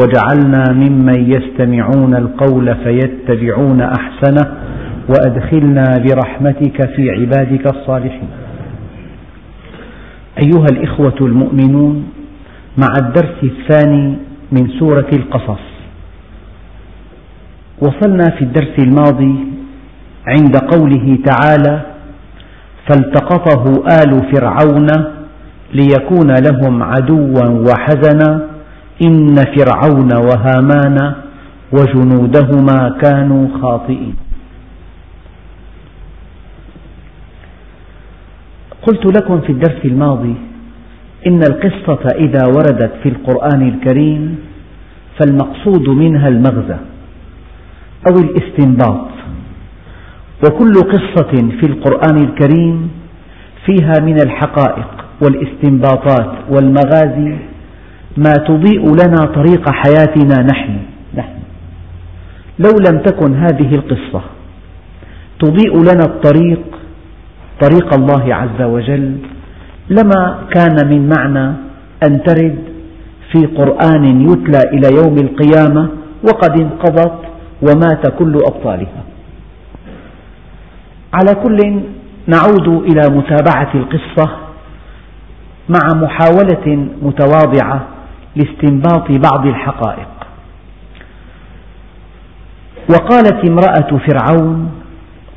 [0.00, 4.52] واجعلنا ممن يستمعون القول فيتبعون احسنه
[5.08, 8.28] وادخلنا برحمتك في عبادك الصالحين.
[10.44, 12.04] ايها الاخوه المؤمنون
[12.78, 14.14] مع الدرس الثاني
[14.52, 15.60] من سوره القصص.
[17.82, 19.34] وصلنا في الدرس الماضي
[20.28, 21.80] عند قوله تعالى:
[22.88, 24.86] فالتقطه آل فرعون
[25.74, 28.55] ليكون لهم عدوا وحزنا
[29.04, 30.98] إن فرعون وهامان
[31.72, 34.14] وجنودهما كانوا خاطئين
[38.82, 40.34] قلت لكم في الدرس الماضي
[41.26, 44.38] إن القصة إذا وردت في القرآن الكريم
[45.20, 46.76] فالمقصود منها المغزى
[48.10, 49.08] أو الاستنباط،
[50.46, 52.90] وكل قصة في القرآن الكريم
[53.66, 54.88] فيها من الحقائق
[55.22, 57.36] والاستنباطات والمغازي
[58.16, 60.76] ما تضيء لنا طريق حياتنا نحن,
[61.14, 61.32] نحن
[62.58, 64.22] لو لم تكن هذه القصة
[65.42, 66.60] تضيء لنا الطريق
[67.62, 69.16] طريق الله عز وجل
[69.90, 71.48] لما كان من معنى
[72.08, 72.58] أن ترد
[73.34, 75.88] في قرآن يتلى إلى يوم القيامة
[76.22, 77.18] وقد انقضت
[77.62, 79.02] ومات كل أبطالها.
[81.14, 81.58] على كل
[82.26, 84.30] نعود إلى متابعة القصة
[85.68, 87.86] مع محاولة متواضعة
[88.36, 90.08] لاستنباط بعض الحقائق
[92.90, 94.70] وقالت امرأة فرعون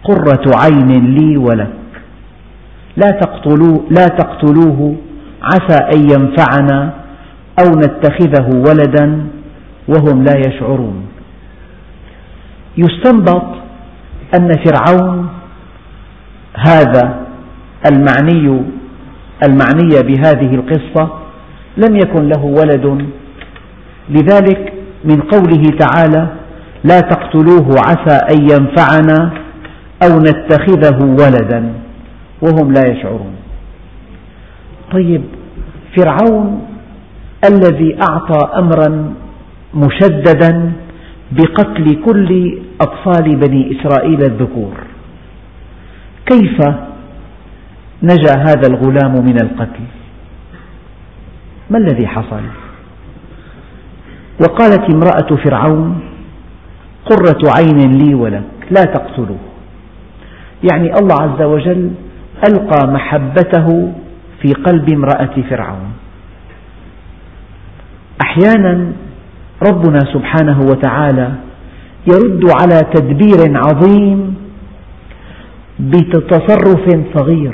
[0.04, 1.74] قرة عين لي ولك
[2.98, 4.96] لا, تقتلوه, لا تقتلوه
[5.44, 6.94] عسى أن ينفعنا
[7.64, 9.24] أو نتخذه ولدا
[9.88, 11.06] وهم لا يشعرون
[12.78, 13.46] يستنبط
[14.40, 15.30] أن فرعون
[16.68, 17.16] هذا
[17.92, 18.62] المعني
[19.46, 21.29] المعنية بهذه القصة
[21.78, 23.08] لم يكن له ولد
[24.10, 26.28] لذلك من قوله تعالى
[26.84, 29.32] لا تقتلوه عسى أن ينفعنا
[30.04, 31.74] أو نتخذه ولدا
[32.42, 33.32] وهم لا يشعرون
[34.94, 35.22] طيب
[35.98, 36.62] فرعون
[37.54, 39.14] الذي أعطى أمرا
[39.74, 40.72] مشددا
[41.32, 44.74] بقتل كل أطفال بني إسرائيل الذكور
[46.32, 46.58] كيف
[48.04, 49.99] نجا هذا الغلام من القتل
[51.70, 52.42] ما الذي حصل
[54.42, 56.00] وقالت امرأة فرعون
[57.10, 59.38] قرة عين لي ولك لا تقتلوه
[60.72, 61.92] يعني الله عز وجل
[62.50, 63.94] ألقى محبته
[64.42, 65.92] في قلب امرأة فرعون
[68.26, 68.92] أحيانا
[69.72, 71.32] ربنا سبحانه وتعالى
[72.14, 74.36] يرد على تدبير عظيم
[75.80, 77.54] بتصرف صغير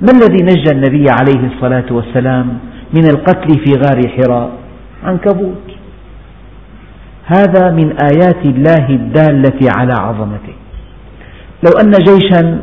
[0.00, 2.58] ما الذي نجى النبي عليه الصلاة والسلام
[2.92, 4.50] من القتل في غار حراء
[5.04, 5.70] عنكبوت
[7.26, 10.52] هذا من آيات الله الدالة على عظمته
[11.64, 12.58] لو أن جيشا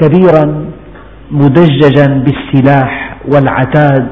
[0.00, 0.64] كبيرا
[1.30, 4.06] مدججا بالسلاح والعتاد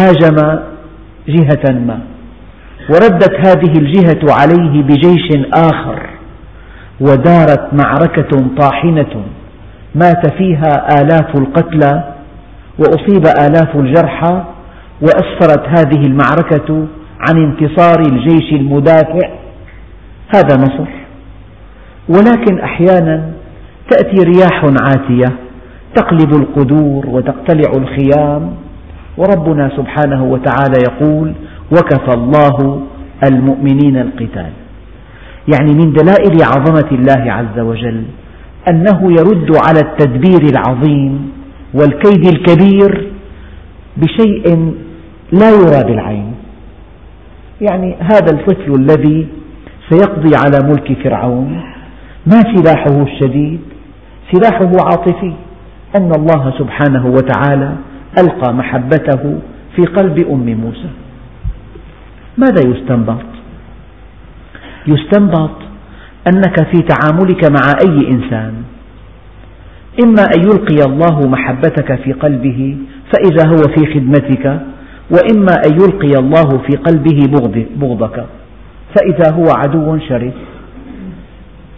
[0.00, 0.58] هاجم
[1.28, 1.98] جهة ما
[2.90, 6.08] وردت هذه الجهة عليه بجيش آخر
[7.00, 9.22] ودارت معركة طاحنة
[9.94, 12.13] مات فيها آلاف القتلى
[12.78, 14.42] وأصيب آلاف الجرحى
[15.00, 16.86] وأسفرت هذه المعركة
[17.28, 19.28] عن انتصار الجيش المدافع
[20.36, 20.88] هذا مصر
[22.08, 23.24] ولكن أحيانا
[23.90, 25.36] تأتي رياح عاتية
[25.94, 28.50] تقلب القدور وتقتلع الخيام
[29.16, 31.32] وربنا سبحانه وتعالى يقول
[31.72, 32.80] وكفى الله
[33.30, 34.50] المؤمنين القتال
[35.52, 38.04] يعني من دلائل عظمة الله عز وجل
[38.70, 41.33] أنه يرد على التدبير العظيم
[41.80, 43.10] والكيد الكبير
[43.96, 44.56] بشيء
[45.32, 46.34] لا يرى بالعين
[47.60, 49.26] يعني هذا الطفل الذي
[49.90, 51.62] سيقضي على ملك فرعون
[52.26, 53.60] ما سلاحه الشديد
[54.32, 55.32] سلاحه عاطفي
[55.96, 57.72] أن الله سبحانه وتعالى
[58.18, 59.38] ألقى محبته
[59.76, 60.88] في قلب أم موسى
[62.38, 63.20] ماذا يستنبط؟
[64.86, 65.50] يستنبط
[66.32, 68.54] أنك في تعاملك مع أي إنسان
[70.02, 72.76] إما أن يلقي الله محبتك في قلبه
[73.12, 74.58] فإذا هو في خدمتك
[75.10, 77.20] وإما أن يلقي الله في قلبه
[77.76, 78.24] بغضك
[78.98, 80.32] فإذا هو عدو شرس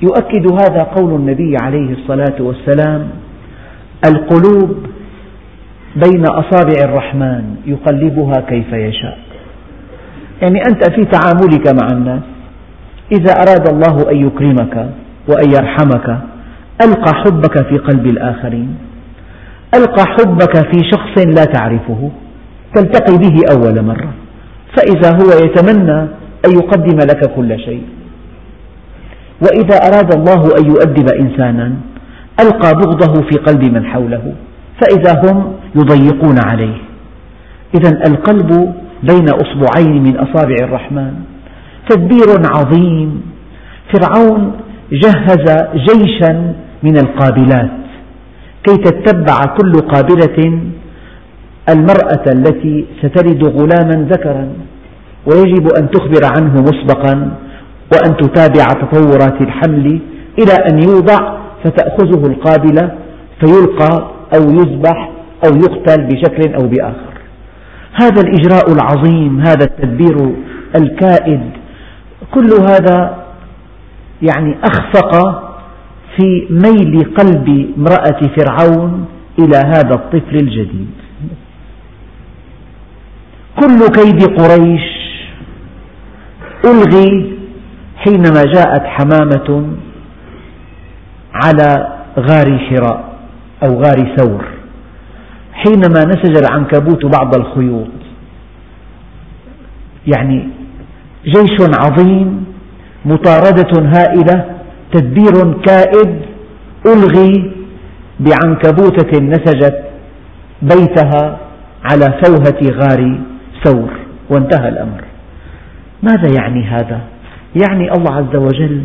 [0.03, 3.07] يؤكد هذا قول النبي عليه الصلاة والسلام
[4.09, 4.71] القلوب
[6.07, 9.19] بين أصابع الرحمن يقلبها كيف يشاء
[10.43, 12.23] يعني أنت في تعاملك مع الناس
[13.19, 14.77] إذا أراد الله أن يكرمك
[15.29, 16.21] وأن يرحمك
[16.85, 18.75] ألقى حبك في قلب الآخرين
[19.79, 22.11] ألقى حبك في شخص لا تعرفه
[22.75, 24.13] تلتقي به أول مرة
[24.77, 26.01] فإذا هو يتمنى
[26.47, 27.83] أن يقدم لك كل شيء
[29.43, 31.73] وإذا أراد الله أن يؤدب إنسانا
[32.41, 34.33] ألقى بغضه في قلب من حوله
[34.81, 36.77] فإذا هم يضيقون عليه
[37.79, 41.13] إذا القلب بين أصبعين من أصابع الرحمن
[41.89, 43.23] تدبير عظيم
[43.95, 44.53] فرعون
[44.93, 46.55] جهز جيشا
[46.87, 47.71] من القابلات
[48.65, 50.59] كي تتبع كل قابلة
[51.69, 54.49] المرأة التي ستلد غلاما ذكرا
[55.27, 57.15] ويجب أن تخبر عنه مسبقا
[57.95, 59.87] وأن تتابع تطورات الحمل
[60.39, 62.93] إلى أن يوضع فتأخذه القابلة
[63.45, 65.11] فيلقى أو يذبح
[65.47, 67.17] أو يقتل بشكل أو بآخر
[68.03, 70.35] هذا الإجراء العظيم هذا التدبير
[70.81, 71.41] الكائد
[72.35, 73.17] كل هذا
[74.23, 75.41] يعني أخفق
[76.21, 77.49] في ميل قلب
[77.79, 79.05] امرأة فرعون
[79.39, 80.87] إلى هذا الطفل الجديد
[83.61, 84.87] كل كيد قريش
[86.65, 87.37] ألغي
[87.97, 89.67] حينما جاءت حمامة
[91.35, 93.17] على غار حراء
[93.67, 94.45] أو غار ثور
[95.55, 97.89] حينما نسج العنكبوت بعض الخيوط
[100.17, 100.49] يعني
[101.27, 102.45] جيش عظيم
[103.05, 104.56] مطاردة هائلة
[104.93, 106.15] تدبير كائد
[106.87, 107.51] ألغي
[108.21, 109.75] بعنكبوتة نسجت
[110.63, 111.39] بيتها
[111.91, 113.19] على فوهة غار
[113.65, 113.91] ثور
[114.31, 115.03] وانتهى الأمر
[116.03, 117.01] ماذا يعني هذا؟
[117.65, 118.83] يعني الله عز وجل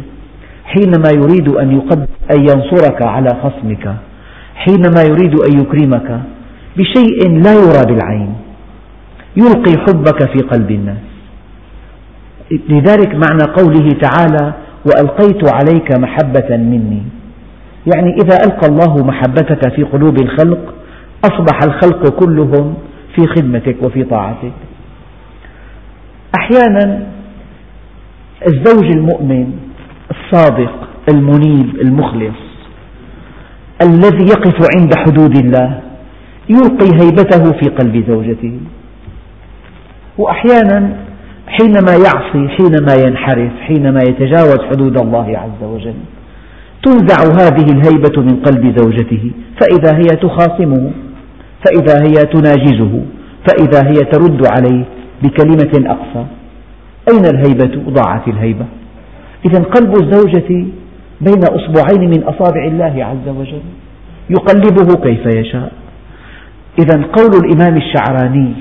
[0.65, 1.81] حينما يريد أن,
[2.33, 3.93] أن ينصرك على خصمك
[4.55, 6.19] حينما يريد أن يكرمك
[6.77, 8.33] بشيء لا يرى بالعين
[9.37, 10.97] يلقي حبك في قلب الناس
[12.69, 14.53] لذلك معنى قوله تعالى
[14.85, 17.01] وألقيت عليك محبة مني
[17.95, 20.73] يعني إذا ألقى الله محبتك في قلوب الخلق
[21.25, 22.73] أصبح الخلق كلهم
[23.15, 24.51] في خدمتك وفي طاعتك
[26.39, 27.01] أحيانا
[28.47, 29.53] الزوج المؤمن
[30.11, 30.71] الصادق
[31.13, 32.35] المنيب المخلص
[33.83, 35.79] الذي يقف عند حدود الله
[36.49, 38.59] يلقي هيبته في قلب زوجته
[40.17, 40.93] وأحيانا
[41.59, 45.93] حينما يعصي حينما ينحرف حينما يتجاوز حدود الله عز وجل
[46.83, 49.31] تنزع هذه الهيبة من قلب زوجته
[49.61, 50.91] فإذا هي تخاصمه
[51.65, 52.99] فإذا هي تناجزه
[53.47, 54.83] فإذا هي ترد عليه
[55.23, 56.25] بكلمة أقصى
[57.13, 58.65] أين الهيبة؟ ضاعت الهيبة
[59.49, 60.65] إذا قلب الزوجة
[61.21, 63.61] بين أصبعين من أصابع الله عز وجل
[64.29, 65.71] يقلبه كيف يشاء
[66.83, 68.53] إذا قول الإمام الشعراني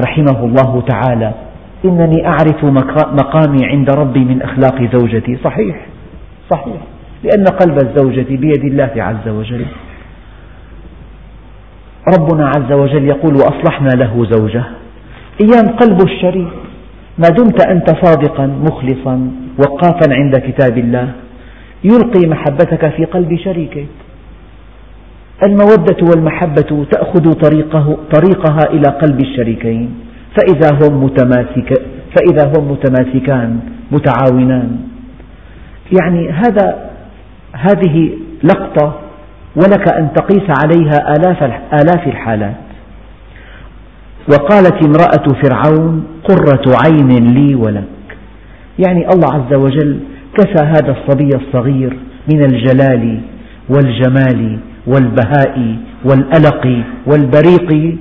[0.00, 1.32] رحمه الله تعالى
[1.84, 2.64] إنني أعرف
[3.20, 5.86] مقامي عند ربي من أخلاق زوجتي صحيح
[6.50, 6.80] صحيح
[7.24, 9.66] لأن قلب الزوجة بيد الله عز وجل
[12.18, 14.64] ربنا عز وجل يقول وأصلحنا له زوجة
[15.42, 16.48] أيام قلب الشريف
[17.18, 21.08] ما دمت أنت صادقا مخلصا وقافا عند كتاب الله
[21.84, 23.86] يلقي محبتك في قلب شريكك
[25.46, 29.94] المودة والمحبة تأخذ طريقه طريقها إلى قلب الشريكين
[30.38, 31.82] فإذا هم متماسك
[32.16, 33.58] فإذا هم متماسكان
[33.92, 34.76] متعاونان
[36.02, 36.90] يعني هذا
[37.52, 38.10] هذه
[38.42, 38.94] لقطة
[39.56, 41.42] ولك أن تقيس عليها آلاف
[41.80, 42.54] آلاف الحالات
[44.32, 47.84] وقالت امرأة فرعون قرة عين لي ولك
[48.86, 49.98] يعني الله عز وجل
[50.38, 51.96] كسى هذا الصبي الصغير
[52.34, 53.20] من الجلال
[53.68, 55.76] والجمال والبهاء
[56.10, 57.96] والألق والبريق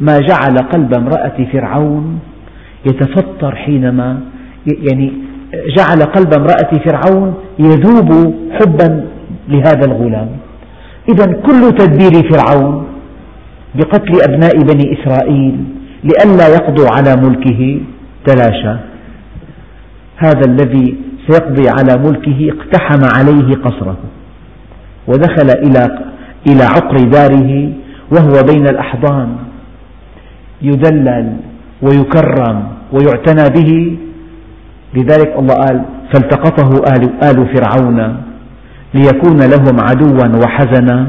[0.00, 2.18] ما جعل قلب امرأة فرعون
[2.86, 4.18] يتفطر حينما
[4.92, 5.12] يعني
[5.76, 9.04] جعل قلب امرأة فرعون يذوب حبا
[9.48, 10.28] لهذا الغلام
[11.14, 12.86] إذا كل تدبير فرعون
[13.74, 15.64] بقتل أبناء بني إسرائيل
[16.04, 17.80] لئلا يقضوا على ملكه
[18.26, 18.76] تلاشى
[20.16, 20.94] هذا الذي
[21.28, 23.96] سيقضي على ملكه اقتحم عليه قصره
[25.06, 25.46] ودخل
[26.48, 27.72] إلى عقر داره
[28.16, 29.36] وهو بين الأحضان
[30.62, 31.32] يدلل
[31.82, 33.96] ويكرم ويعتنى به
[34.94, 35.82] لذلك الله قال
[36.14, 38.16] فالتقطه آل, آل فرعون
[38.94, 41.08] ليكون لهم عدوا وحزنا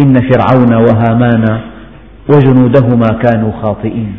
[0.00, 1.44] إن فرعون وهامان
[2.28, 4.16] وجنودهما كانوا خاطئين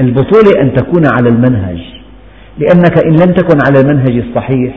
[0.00, 1.78] البطولة أن تكون على المنهج
[2.58, 4.74] لأنك إن لم تكن على المنهج الصحيح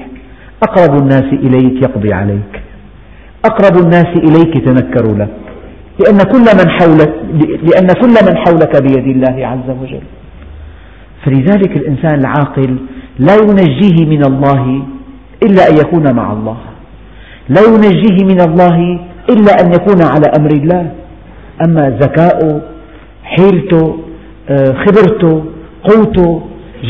[0.63, 2.61] أقرب الناس إليك يقضي عليك
[3.45, 5.44] أقرب الناس إليك تنكر لك
[5.99, 7.13] لأن كل من حولك
[7.69, 10.01] لأن كل من حولك بيد الله عز وجل،
[11.25, 12.75] فلذلك الإنسان العاقل
[13.19, 14.81] لا ينجيه من الله
[15.45, 16.57] إلا أن يكون مع الله،
[17.49, 18.77] لا ينجيه من الله
[19.29, 20.91] إلا أن يكون على أمر الله،
[21.67, 22.61] أما ذكاؤه،
[23.23, 23.99] حيلته،
[24.49, 25.43] آه، خبرته،
[25.83, 26.41] قوته،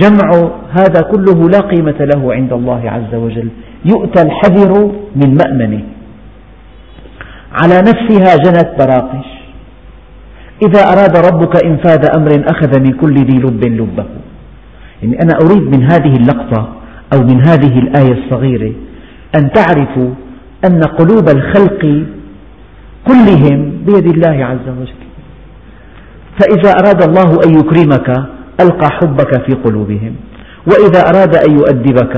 [0.02, 3.50] جمعه، هذا كله لا قيمة له عند الله عز وجل،
[3.86, 5.82] يؤتى الحذر من مأمنه.
[7.64, 9.26] على نفسها جنت براقش
[10.68, 14.06] إذا أراد ربك إنفاذ أمر أخذ من كل ذي لب لبه
[15.04, 16.70] يعني أنا أريد من هذه اللقطة
[17.16, 18.72] أو من هذه الآية الصغيرة
[19.40, 20.10] أن تعرفوا
[20.70, 21.82] أن قلوب الخلق
[23.08, 25.06] كلهم بيد الله عز وجل
[26.40, 28.10] فإذا أراد الله أن يكرمك
[28.62, 30.16] ألقى حبك في قلوبهم
[30.68, 32.18] وإذا أراد أن يؤدبك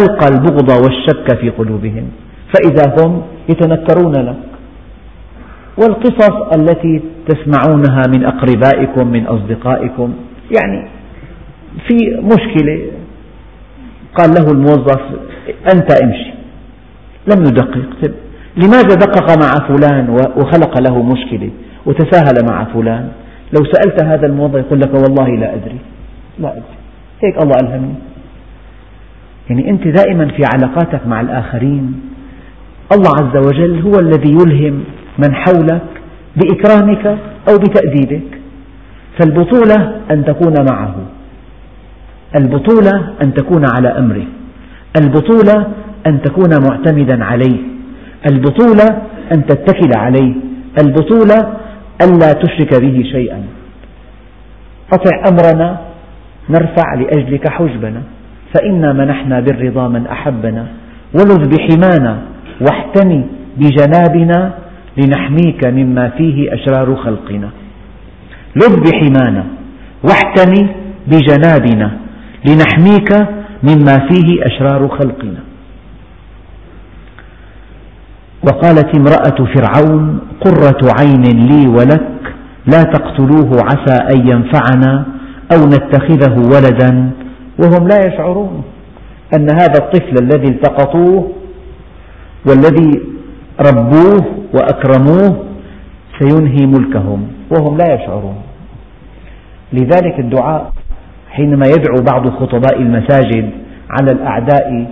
[0.00, 2.04] ألقى البغض والشك في قلوبهم
[2.54, 4.36] فإذا هم يتنكرون لك
[5.82, 10.12] والقصص التي تسمعونها من أقربائكم من أصدقائكم
[10.60, 10.88] يعني
[11.88, 12.78] في مشكلة
[14.14, 15.00] قال له الموظف
[15.74, 16.30] أنت امشي
[17.34, 18.14] لم يدقق طيب،
[18.56, 21.50] لماذا دقق مع فلان وخلق له مشكلة
[21.86, 23.08] وتساهل مع فلان
[23.58, 25.78] لو سألت هذا الموظف يقول لك والله لا أدري
[26.38, 26.76] لا أدري
[27.24, 27.94] هيك الله ألهمني
[29.50, 32.00] يعني أنت دائما في علاقاتك مع الآخرين
[32.92, 34.84] الله عز وجل هو الذي يلهم
[35.22, 35.82] من حولك
[36.36, 37.06] بإكرامك
[37.48, 38.22] أو بتأديبك
[39.20, 40.94] فالبطولة أن تكون معه
[42.40, 44.24] البطولة أن تكون على أمره
[45.02, 45.66] البطولة
[46.06, 47.58] أن تكون معتمدا عليه
[48.30, 48.86] البطولة
[49.34, 50.34] أن تتكل عليه
[50.84, 51.52] البطولة
[52.06, 53.42] ألا تشرك به شيئا
[54.92, 55.78] أطع أمرنا
[56.50, 58.02] نرفع لأجلك حجبنا
[58.54, 60.66] فإنا منحنا بالرضا من أحبنا
[61.14, 62.18] ولذ بحمانا
[62.60, 63.24] واحتمي
[63.56, 64.52] بجنابنا
[64.96, 67.50] لنحميك مما فيه أشرار خلقنا
[68.56, 69.44] لب بحمانا
[70.08, 70.68] واحتمي
[71.06, 71.90] بجنابنا
[72.46, 73.08] لنحميك
[73.62, 75.38] مما فيه أشرار خلقنا
[78.46, 82.32] وقالت امرأة فرعون قرة عين لي ولك
[82.66, 85.06] لا تقتلوه عسى أن ينفعنا
[85.52, 87.10] أو نتخذه ولدا
[87.58, 88.62] وهم لا يشعرون
[89.36, 91.30] أن هذا الطفل الذي التقطوه
[92.46, 93.00] والذي
[93.68, 94.24] ربوه
[94.54, 95.36] وأكرموه
[96.18, 98.36] سينهي ملكهم وهم لا يشعرون
[99.72, 100.72] لذلك الدعاء
[101.30, 103.50] حينما يدعو بعض خطباء المساجد
[103.90, 104.86] على الأعداء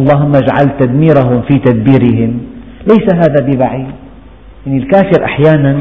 [0.00, 2.40] اللهم اجعل تدميرهم في تدبيرهم
[2.86, 3.86] ليس هذا ببعيد
[4.66, 5.76] يعني الكافر أحيانا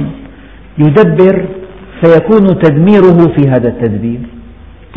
[0.77, 1.45] يدبر
[2.03, 4.19] فيكون تدميره في هذا التدبير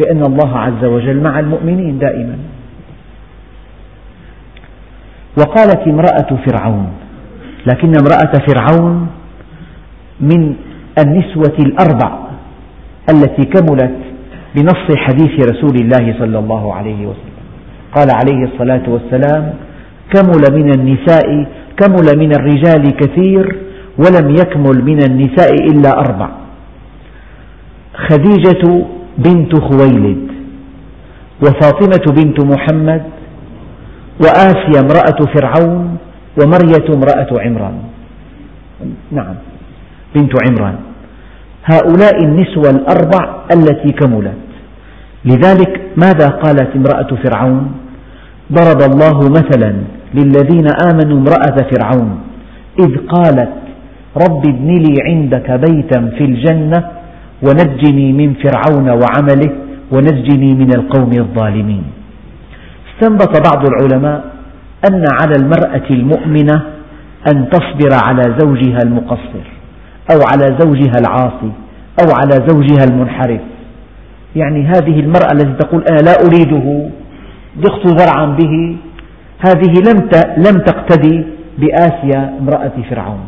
[0.00, 2.38] لأن الله عز وجل مع المؤمنين دائما
[5.38, 6.87] وقالت امرأة فرعون
[7.70, 9.06] لكن امرأة فرعون
[10.20, 10.54] من
[11.04, 12.18] النسوة الأربع
[13.10, 13.96] التي كملت
[14.56, 17.37] بنص حديث رسول الله صلى الله عليه وسلم
[17.94, 19.54] قال عليه الصلاة والسلام
[20.14, 21.46] كمل من النساء
[21.76, 23.56] كمل من الرجال كثير
[23.98, 26.28] ولم يكمل من النساء إلا أربع
[28.08, 28.84] خديجة
[29.18, 30.18] بنت خويلد
[31.42, 33.02] وفاطمة بنت محمد
[34.22, 35.96] وآسيا امرأة فرعون
[36.40, 37.76] ومرية امرأة عمران
[39.12, 39.35] نعم
[40.16, 40.76] بنت عمران
[41.64, 44.38] هؤلاء النسوة الأربع التي كملت
[45.25, 47.71] لذلك ماذا قالت امرأة فرعون
[48.52, 49.73] ضرب الله مثلا
[50.14, 52.18] للذين آمنوا امرأة فرعون
[52.80, 53.50] إذ قالت
[54.16, 56.85] رب ابن لي عندك بيتا في الجنة
[57.42, 59.52] ونجني من فرعون وعمله
[59.92, 61.83] ونجني من القوم الظالمين
[62.95, 64.38] استنبط بعض العلماء
[64.90, 66.62] أن على المرأة المؤمنة
[67.32, 69.44] أن تصبر على زوجها المقصر
[70.12, 71.52] أو على زوجها العاصي
[72.02, 73.40] أو على زوجها المنحرف
[74.37, 76.88] يعني هذه المرأة التي تقول أنا لا أريده
[77.58, 78.76] ضغط ذرعا به
[79.47, 80.08] هذه لم
[80.49, 81.25] لم تقتدي
[81.58, 83.20] بآسيا امرأة فرعون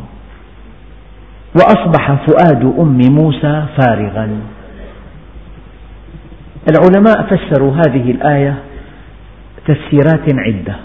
[1.55, 4.29] وأصبح فؤاد أم موسى فارغا
[6.71, 8.55] العلماء فسروا هذه الآية
[9.67, 10.75] تفسيرات عدة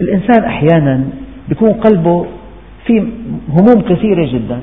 [0.00, 1.04] الإنسان أحيانا
[1.50, 2.26] يكون قلبه
[2.86, 2.98] في
[3.50, 4.60] هموم كثيرة جدا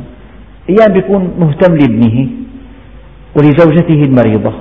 [0.70, 2.28] أيام يكون مهتم لابنه
[3.38, 4.54] ولزوجته المريضة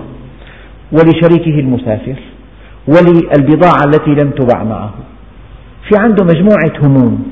[0.93, 2.17] ولشريكه المسافر
[2.89, 4.95] وللبضاعة التي لم تباع معه
[5.89, 7.25] في عنده مجموعة هموم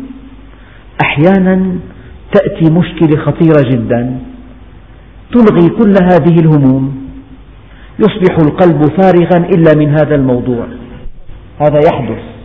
[1.04, 1.75] أحيانا
[2.35, 4.18] تأتي مشكلة خطيرة جدا
[5.32, 7.11] تلغي كل هذه الهموم
[7.99, 10.66] يصبح القلب فارغا إلا من هذا الموضوع
[11.62, 12.39] هذا يحدث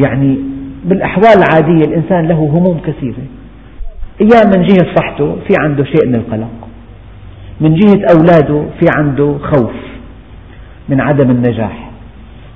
[0.00, 0.38] يعني
[0.84, 3.24] بالأحوال العادية الإنسان له هموم كثيرة
[4.22, 6.68] أيام من جهة صحته في عنده شيء من القلق
[7.60, 9.72] من جهة أولاده في عنده خوف
[10.88, 11.90] من عدم النجاح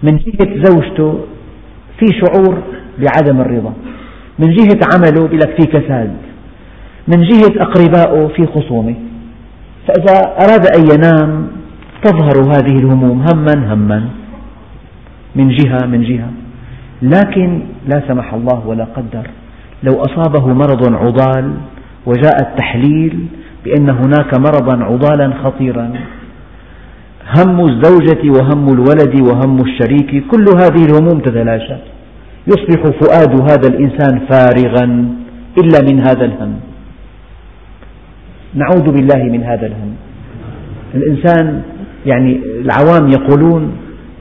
[0.03, 1.21] من جهة زوجته
[1.99, 2.63] في شعور
[2.99, 3.73] بعدم الرضا
[4.39, 6.17] من جهة عمله لك في كساد
[7.17, 8.95] من جهة أقربائه في خصومة
[9.89, 11.49] فإذا أراد أن ينام
[12.05, 14.09] تظهر هذه الهموم هما هما
[15.37, 16.31] من جهة من جهة
[17.03, 19.31] لكن لا سمح الله ولا قدر
[19.83, 21.53] لو أصابه مرض عضال
[22.07, 23.27] وجاء التحليل
[23.65, 25.93] بأن هناك مرضا عضالا خطيرا
[27.39, 31.77] هم الزوجة وهم الولد وهم الشريك كل هذه الهموم تتلاشى
[32.47, 35.09] يصبح فؤاد هذا الإنسان فارغا
[35.63, 36.55] إلا من هذا الهم
[38.55, 39.95] نعوذ بالله من هذا الهم
[40.95, 41.63] الإنسان
[42.07, 43.73] يعني العوام يقولون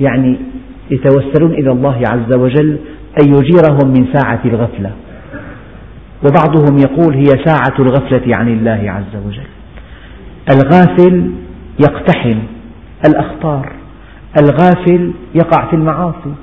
[0.01, 0.37] يعني
[0.91, 2.79] يتوسلون إلى الله عز وجل
[3.23, 4.91] أن يجيرهم من ساعة الغفلة
[6.27, 9.43] وبعضهم يقول هي ساعة الغفلة عن الله عز وجل
[10.51, 11.31] الغافل
[11.89, 12.39] يقتحم
[13.09, 13.71] الأخطار
[14.41, 16.33] الغافل يقع في المعاصي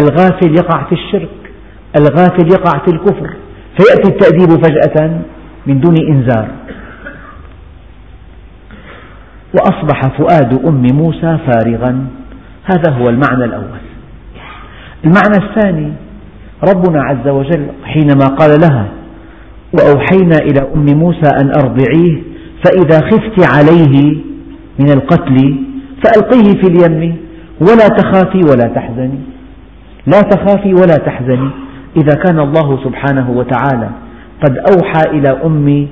[0.00, 1.52] الغافل يقع في الشرك
[2.00, 3.30] الغافل يقع في الكفر
[3.78, 5.20] فيأتي التأديب فجأة
[5.66, 6.48] من دون إنذار
[9.58, 12.06] وأصبح فؤاد أم موسى فارغا
[12.74, 13.80] هذا هو المعنى الأول
[15.04, 15.92] المعنى الثاني
[16.74, 18.86] ربنا عز وجل حينما قال لها
[19.72, 22.22] وأوحينا إلى أم موسى أن أرضعيه
[22.64, 24.16] فإذا خفت عليه
[24.80, 25.56] من القتل
[26.04, 27.16] فألقيه في اليم
[27.60, 29.18] ولا تخافي ولا تحزني
[30.06, 31.50] لا تخافي ولا تحزني
[32.02, 33.90] إذا كان الله سبحانه وتعالى
[34.44, 35.86] قد أوحى إلى أم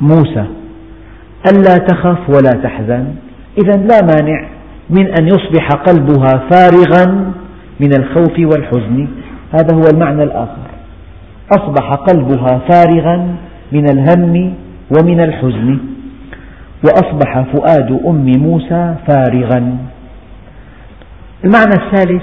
[0.00, 0.44] موسى
[1.50, 3.04] ألا تخف ولا تحزن
[3.62, 4.55] إذا لا مانع
[4.90, 7.32] من أن يصبح قلبها فارغا
[7.80, 9.08] من الخوف والحزن
[9.52, 10.66] هذا هو المعنى الآخر
[11.56, 13.36] أصبح قلبها فارغا
[13.72, 14.54] من الهم
[14.98, 15.78] ومن الحزن
[16.88, 19.78] وأصبح فؤاد أم موسى فارغا
[21.44, 22.22] المعنى الثالث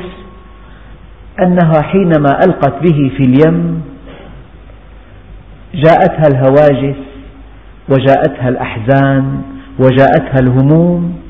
[1.43, 3.81] أنها حينما ألقت به في اليم
[5.75, 6.95] جاءتها الهواجس
[7.89, 9.41] وجاءتها الأحزان
[9.79, 11.22] وجاءتها الهموم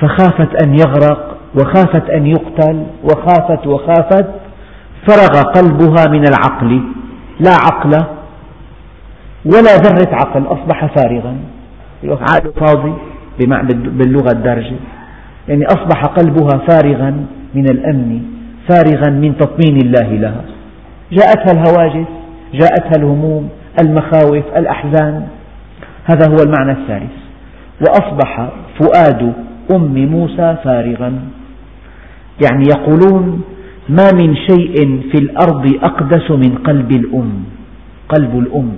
[0.00, 4.26] فخافت أن يغرق وخافت أن يقتل وخافت وخافت
[5.10, 6.82] فرغ قلبها من العقل
[7.40, 7.90] لا عقل
[9.44, 11.36] ولا ذرة عقل أصبح فارغا
[12.04, 12.92] عقل فاضي
[13.70, 14.76] باللغة الدارجة
[15.48, 18.22] يعني أصبح قلبها فارغا من الأمن
[18.68, 20.42] فارغا من تطمين الله لها
[21.12, 22.08] جاءتها الهواجس
[22.54, 23.48] جاءتها الهموم
[23.84, 25.26] المخاوف الأحزان
[26.10, 27.10] هذا هو المعنى الثالث
[27.80, 28.48] وأصبح
[28.82, 29.32] فؤاد
[29.70, 31.20] أم موسى فارغا
[32.44, 33.40] يعني يقولون
[33.88, 34.74] ما من شيء
[35.12, 37.32] في الأرض أقدس من قلب الأم
[38.08, 38.72] قلب الأم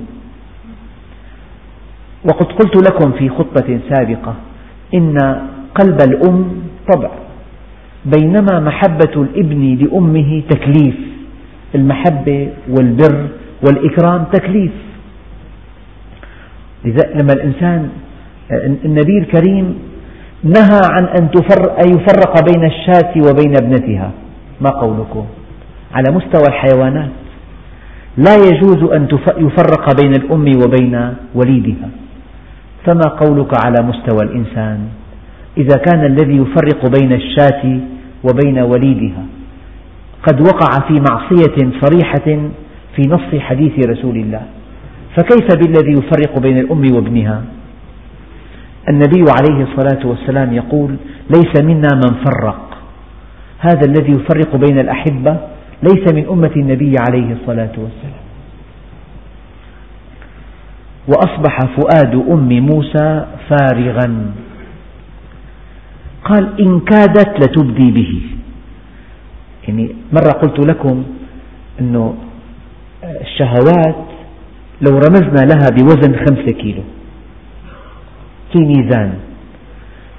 [2.30, 4.34] وقد قلت لكم في خطبة سابقة
[4.94, 5.16] إن
[5.80, 6.44] قلب الأم
[6.94, 7.10] طبع
[8.16, 10.94] بينما محبة الابن لأمه تكليف
[11.74, 12.48] المحبة
[12.78, 13.28] والبر
[13.66, 14.70] والإكرام تكليف
[16.84, 17.88] لما الإنسان
[18.84, 19.74] النبي الكريم
[20.44, 21.28] نهى عن أن
[21.90, 24.10] يفرق بين الشاة وبين ابنتها
[24.60, 25.24] ما قولكم
[25.94, 27.08] على مستوى الحيوانات
[28.16, 31.88] لا يجوز أن يفرق بين الأم وبين وليدها
[32.86, 34.78] فما قولك على مستوى الإنسان
[35.56, 37.78] إذا كان الذي يفرق بين الشاة
[38.30, 39.22] وبين وليدها
[40.28, 42.48] قد وقع في معصية صريحة
[42.96, 44.42] في نص حديث رسول الله
[45.16, 47.42] فكيف بالذي يفرق بين الأم وابنها
[48.90, 50.96] النبي عليه الصلاة والسلام يقول
[51.34, 52.76] ليس منا من فرق
[53.58, 55.36] هذا الذي يفرق بين الأحبة
[55.82, 58.26] ليس من أمة النبي عليه الصلاة والسلام
[61.08, 64.32] وأصبح فؤاد أم موسى فارغا
[66.24, 68.20] قال إن كادت لتبدي به
[69.68, 71.04] يعني مرة قلت لكم
[71.80, 72.14] أن
[73.04, 73.96] الشهوات
[74.88, 76.82] لو رمزنا لها بوزن خمسة كيلو
[78.52, 79.12] في ميزان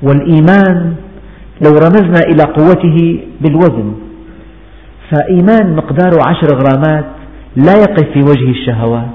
[0.02, 0.96] والإيمان
[1.66, 3.94] لو رمزنا إلى قوته بالوزن
[5.12, 7.06] فإيمان مقداره عشر غرامات
[7.56, 9.10] لا يقف في وجه الشهوات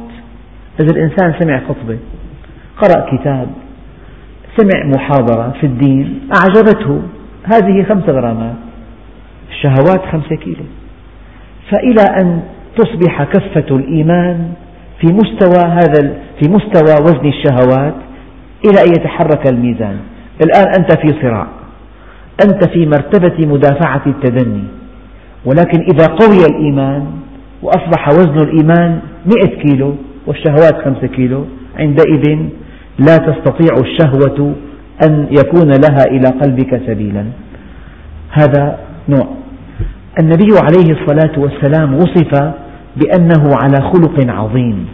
[0.81, 1.99] إذا الإنسان سمع خطبة
[2.83, 3.47] قرأ كتاب
[4.59, 7.03] سمع محاضرة في الدين أعجبته
[7.45, 8.55] هذه خمس غرامات
[9.51, 10.65] الشهوات خمسة كيلو
[11.71, 12.41] فإلى أن
[12.79, 14.49] تصبح كفة الإيمان
[15.01, 17.95] في مستوى هذا في مستوى وزن الشهوات
[18.67, 19.97] إلى أن يتحرك الميزان
[20.45, 21.47] الآن أنت في صراع
[22.45, 24.65] أنت في مرتبة مدافعة التدني
[25.45, 27.05] ولكن إذا قوي الإيمان
[27.63, 29.95] وأصبح وزن الإيمان مئة كيلو
[30.27, 31.45] والشهوات خمسة كيلو
[31.79, 32.37] عندئذ
[32.99, 34.55] لا تستطيع الشهوة
[35.07, 37.25] أن يكون لها إلى قلبك سبيلا
[38.31, 39.29] هذا نوع
[40.21, 42.53] النبي عليه الصلاة والسلام وصف
[42.97, 44.87] بأنه على خلق عظيم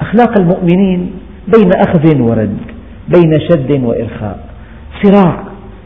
[0.00, 1.10] أخلاق المؤمنين
[1.48, 2.56] بين أخذ ورد
[3.08, 4.38] بين شد وإرخاء
[5.04, 5.44] صراع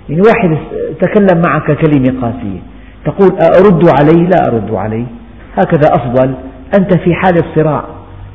[0.09, 0.59] يعني واحد
[1.01, 2.59] تكلم معك كلمة قاسية
[3.05, 5.05] تقول أرد عليه لا أرد عليه
[5.59, 6.35] هكذا أفضل
[6.79, 7.85] أنت في حالة صراع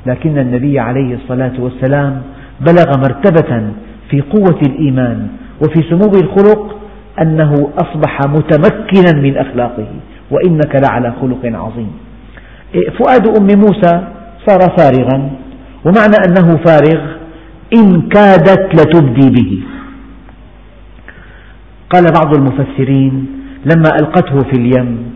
[0.05, 2.21] لكن النبي عليه الصلاة والسلام
[2.61, 3.63] بلغ مرتبة
[4.09, 5.27] في قوة الإيمان
[5.65, 6.75] وفي سمو الخلق
[7.21, 9.87] أنه أصبح متمكنا من أخلاقه
[10.31, 11.91] وإنك لعلى خلق عظيم
[12.75, 14.03] إيه، فؤاد أم موسى
[14.47, 15.29] صار فارغا
[15.85, 17.22] ومعنى أنه فارغ
[17.77, 19.51] إن كادت لتبدي به
[21.93, 23.27] قال بعض المفسرين
[23.73, 25.13] لما ألقته في اليم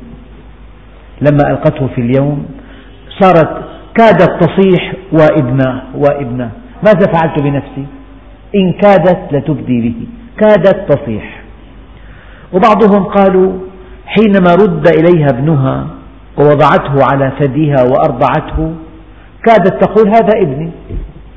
[1.30, 2.46] لما ألقته في اليوم
[3.22, 3.50] صارت
[3.98, 6.50] كادت تصيح وابناه وابناه
[6.88, 7.86] ماذا فعلت بنفسي
[8.56, 9.94] إن كادت لتبدي به
[10.40, 11.42] كادت تصيح
[12.54, 13.52] وبعضهم قالوا
[14.06, 15.88] حينما رد إليها ابنها
[16.40, 18.72] ووضعته على ثديها وأرضعته
[19.48, 20.72] كادت تقول هذا ابني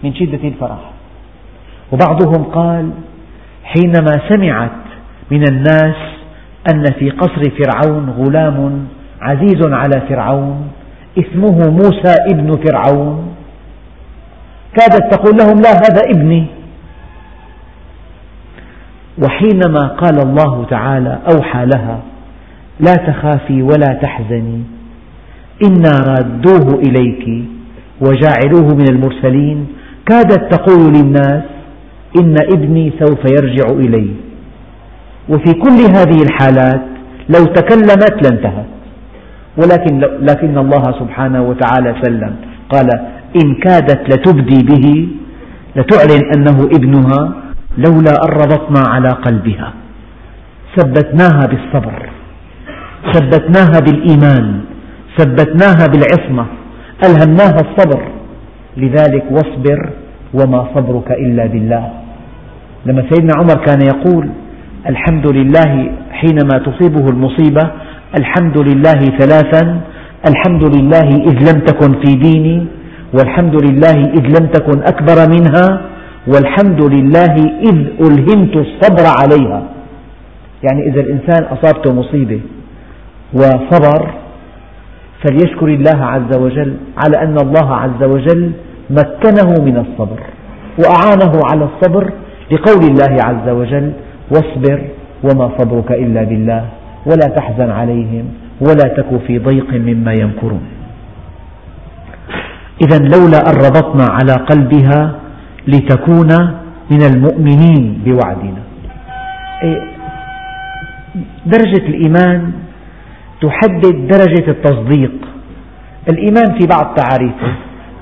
[0.05, 0.90] من شدة الفرح
[1.93, 2.91] وبعضهم قال
[3.65, 4.71] حينما سمعت
[5.31, 5.95] من الناس
[6.75, 8.87] أن في قصر فرعون غلام
[9.21, 10.69] عزيز على فرعون
[11.19, 13.25] اسمه موسى ابن فرعون
[14.79, 16.47] كادت تقول لهم لا هذا ابني
[19.25, 21.99] وحينما قال الله تعالى أوحى لها
[22.81, 24.63] لا تخافي ولا تحزني
[25.69, 27.45] إنا رادوه إليك
[28.01, 29.67] وجاعلوه من المرسلين
[30.07, 31.43] كادت تقول للناس
[32.19, 34.11] إن ابني سوف يرجع إلي
[35.29, 36.81] وفي كل هذه الحالات
[37.39, 38.67] لو تكلمت لانتهت
[39.57, 39.99] ولكن
[40.31, 42.35] لكن الله سبحانه وتعالى سلم
[42.73, 42.89] قال
[43.45, 45.09] إن كادت لتبدي به
[45.77, 47.35] لتعلن أنه ابنها
[47.79, 49.73] لولا أن ربطنا على قلبها
[50.77, 52.09] ثبتناها بالصبر
[53.13, 54.61] ثبتناها بالإيمان
[55.19, 56.47] ثبتناها بالعصمة
[57.07, 58.09] ألهمناها الصبر
[58.77, 59.91] لذلك واصبر
[60.35, 61.85] وما صبرك إلا بالله
[62.87, 64.29] لما سيدنا عمر كان يقول
[64.89, 67.65] الحمد لله حينما تصيبه المصيبة
[68.19, 69.81] الحمد لله ثلاثا
[70.29, 72.67] الحمد لله إذ لم تكن في ديني
[73.15, 75.81] والحمد لله إذ لم تكن أكبر منها
[76.27, 77.35] والحمد لله
[77.69, 77.77] إذ
[78.09, 79.63] ألهمت الصبر عليها
[80.63, 82.41] يعني إذا الإنسان أصابته مصيبة
[83.35, 84.11] وصبر
[85.25, 88.51] فليشكر الله عز وجل على أن الله عز وجل
[88.91, 90.21] مكنه من الصبر
[90.79, 92.13] وأعانه على الصبر
[92.51, 93.93] لقول الله عز وجل
[94.31, 94.83] واصبر
[95.23, 96.65] وما صبرك إلا بالله
[97.07, 98.25] ولا تحزن عليهم
[98.61, 100.61] ولا تك في ضيق مما يمكرون
[102.83, 105.13] إذا لولا أن ربطنا على قلبها
[105.69, 106.29] لتكون
[106.91, 108.63] من المؤمنين بوعدنا
[109.63, 109.83] إيه،
[111.47, 112.53] درجة الإيمان
[113.43, 115.13] تحدد درجة التصديق
[116.13, 117.53] الإيمان في بعض تعريفه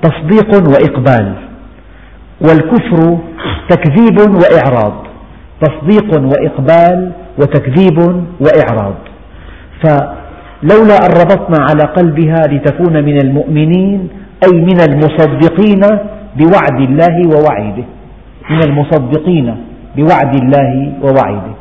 [0.02, 1.32] تصديق وإقبال
[2.40, 3.18] والكفر
[3.70, 4.92] تكذيب وإعراض
[5.60, 7.98] تصديق وإقبال وتكذيب
[8.40, 8.94] وإعراض
[9.82, 14.08] فلولا أن ربطنا على قلبها لتكون من المؤمنين
[14.46, 15.80] أي من المصدقين
[16.36, 17.84] بوعد الله ووعيده
[18.50, 19.56] من المصدقين
[19.96, 21.54] بوعد الله ووعيده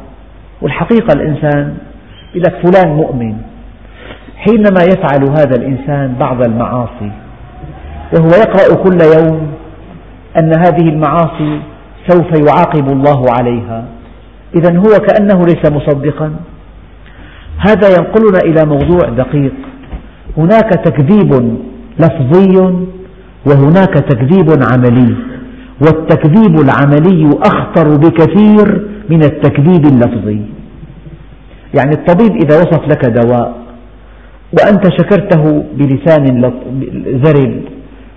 [0.61, 1.73] والحقيقة الإنسان
[2.35, 3.35] يقول لك فلان مؤمن
[4.37, 7.11] حينما يفعل هذا الإنسان بعض المعاصي
[8.15, 9.47] وهو يقرأ كل يوم
[10.39, 11.59] أن هذه المعاصي
[12.07, 13.83] سوف يعاقب الله عليها
[14.57, 16.31] إذا هو كأنه ليس مصدقا
[17.67, 19.53] هذا ينقلنا إلى موضوع دقيق
[20.37, 21.57] هناك تكذيب
[21.99, 22.57] لفظي
[23.47, 25.15] وهناك تكذيب عملي
[25.81, 30.41] والتكذيب العملي أخطر بكثير من التكذيب اللفظي
[31.77, 33.55] يعني الطبيب إذا وصف لك دواء
[34.53, 36.41] وأنت شكرته بلسان
[37.25, 37.61] ذرب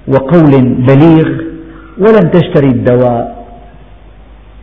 [0.09, 1.25] وقول بليغ
[1.99, 3.47] ولن تشتري الدواء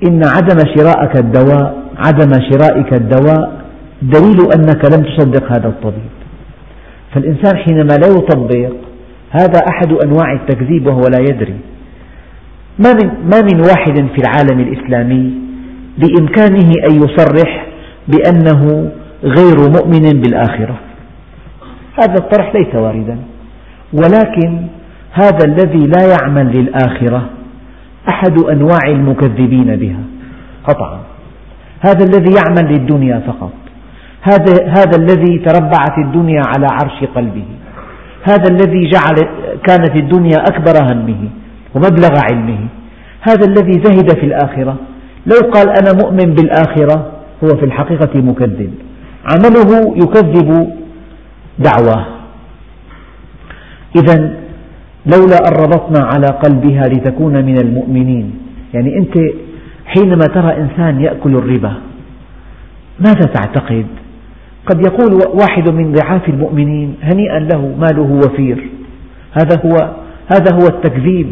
[0.08, 3.62] إن عدم شرائك الدواء عدم شرائك الدواء
[4.02, 6.10] دليل أنك لم تصدق هذا الطبيب
[7.16, 8.74] فالإنسان حينما لا يطبق
[9.32, 11.54] هذا أحد أنواع التكذيب وهو لا يدري
[12.86, 15.34] ما من, ما من واحد في العالم الإسلامي
[15.98, 17.68] بإمكانه أن يصرح
[18.08, 18.90] بأنه
[19.24, 20.80] غير مؤمن بالآخرة
[22.00, 23.18] هذا الطرح ليس واردا
[23.94, 24.68] ولكن
[25.22, 27.30] هذا الذي لا يعمل للآخرة
[28.10, 30.00] أحد أنواع المكذبين بها
[30.68, 31.00] قطعا
[31.86, 33.52] هذا الذي يعمل للدنيا فقط
[34.22, 37.44] هذا, هذا الذي تربعت الدنيا على عرش قلبه
[38.30, 39.16] هذا الذي جعل
[39.68, 41.30] كانت الدنيا أكبر همه
[41.76, 42.60] ومبلغ علمه
[43.22, 44.76] هذا الذي زهد في الآخرة
[45.26, 47.12] لو قال أنا مؤمن بالآخرة
[47.44, 48.74] هو في الحقيقة مكذب
[49.32, 50.72] عمله يكذب
[51.66, 52.06] دعواه
[54.00, 54.38] إذا
[55.16, 58.34] لولا أن ربطنا على قلبها لتكون من المؤمنين
[58.74, 59.18] يعني أنت
[59.86, 61.74] حينما ترى إنسان يأكل الربا
[63.00, 63.86] ماذا تعتقد؟
[64.66, 68.70] قد يقول واحد من ضعاف المؤمنين هنيئا له ماله وفير
[69.40, 69.76] هذا هو
[70.32, 71.28] هذا هو التكذيب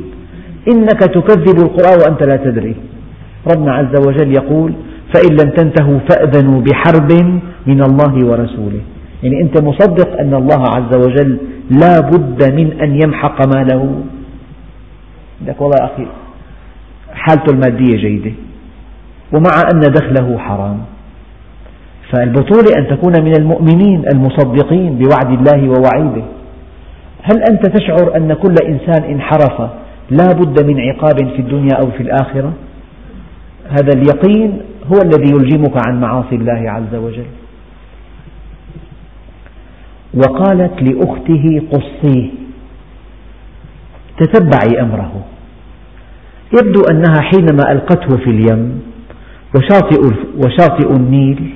[0.73, 2.75] إنك تكذب القرآن وأنت لا تدري
[3.55, 4.71] ربنا عز وجل يقول
[5.15, 7.11] فإن لم تنتهوا فأذنوا بحرب
[7.67, 8.81] من الله ورسوله
[9.23, 11.37] يعني أنت مصدق أن الله عز وجل
[11.69, 14.01] لا بد من أن يمحق ماله
[15.47, 16.05] لك والله يا أخي
[17.13, 18.31] حالته المادية جيدة
[19.33, 20.79] ومع أن دخله حرام
[22.13, 26.23] فالبطولة أن تكون من المؤمنين المصدقين بوعد الله ووعيده
[27.21, 29.61] هل أنت تشعر أن كل إنسان انحرف
[30.09, 32.53] لا بد من عقاب في الدنيا أو في الآخرة
[33.69, 34.59] هذا اليقين
[34.93, 37.25] هو الذي يلجمك عن معاصي الله عز وجل
[40.19, 42.29] وقالت لأخته قصيه
[44.19, 45.11] تتبعي أمره
[46.57, 48.81] يبدو أنها حينما ألقته في اليم
[49.57, 50.01] وشاطئ,
[50.43, 51.53] وشاطئ النيل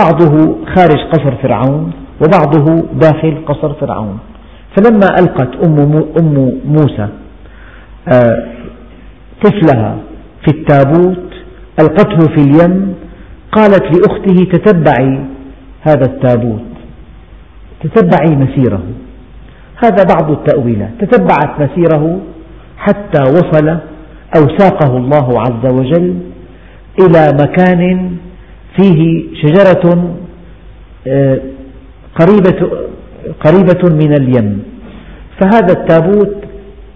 [0.00, 1.92] بعضه خارج قصر فرعون
[2.24, 4.18] وبعضه داخل قصر فرعون
[4.76, 5.76] فلما ألقت أم
[6.64, 7.08] موسى
[8.14, 8.42] آه،
[9.44, 9.96] طفلها
[10.46, 11.28] في التابوت
[11.80, 12.94] ألقته في اليم
[13.52, 15.20] قالت لأخته تتبعي
[15.88, 16.68] هذا التابوت
[17.82, 18.82] تتبعي مسيره
[19.84, 22.20] هذا بعض التأويلات تتبعت مسيره
[22.78, 23.68] حتى وصل
[24.38, 26.14] أو ساقه الله عز وجل
[27.00, 28.12] إلى مكان
[28.80, 29.96] فيه شجرة
[31.08, 31.38] آه،
[32.20, 32.70] قريبة,
[33.46, 34.62] قريبة من اليم
[35.40, 36.36] فهذا التابوت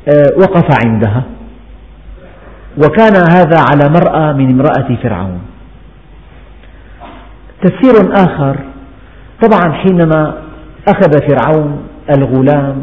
[0.09, 1.23] آه، وقف عندها
[2.79, 5.39] وكان هذا على مرأة من امرأة فرعون
[7.65, 8.57] تفسير آخر
[9.43, 10.35] طبعا حينما
[10.91, 11.77] أخذ فرعون
[12.17, 12.77] الغلام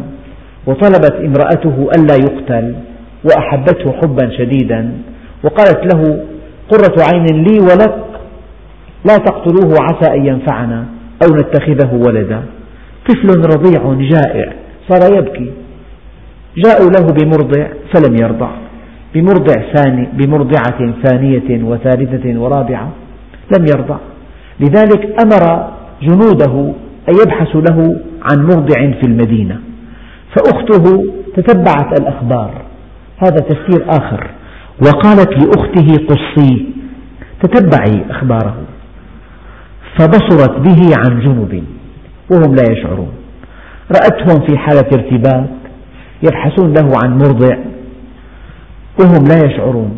[0.68, 2.76] وطلبت امرأته ألا يقتل
[3.24, 4.92] وأحبته حبا شديدا
[5.44, 6.02] وقالت له
[6.72, 7.96] قرة عين لي ولك
[9.10, 10.86] لا تقتلوه عسى أن ينفعنا
[11.26, 12.42] أو نتخذه ولدا
[13.10, 14.54] طفل رضيع جائع
[14.90, 15.52] صار يبكي
[16.66, 18.50] جاءوا له بمرضع فلم يرضع
[19.14, 22.90] بمرضع ثاني بمرضعة ثانية وثالثة ورابعة
[23.60, 23.98] لم يرضع
[24.60, 25.68] لذلك أمر
[26.02, 26.74] جنوده
[27.12, 27.78] أن يبحث له
[28.24, 29.60] عن مرضع في المدينة
[30.36, 31.04] فأخته
[31.36, 32.54] تتبعت الأخبار
[33.18, 34.30] هذا تفسير آخر
[34.86, 36.66] وقالت لأخته قصي
[37.44, 38.56] تتبعي أخباره
[40.00, 41.64] فبصرت به عن جنب
[42.32, 43.10] وهم لا يشعرون
[43.96, 45.50] رأتهم في حالة ارتباك
[46.24, 47.58] يبحثون له عن مرضع
[49.02, 49.92] وهم لا يشعرون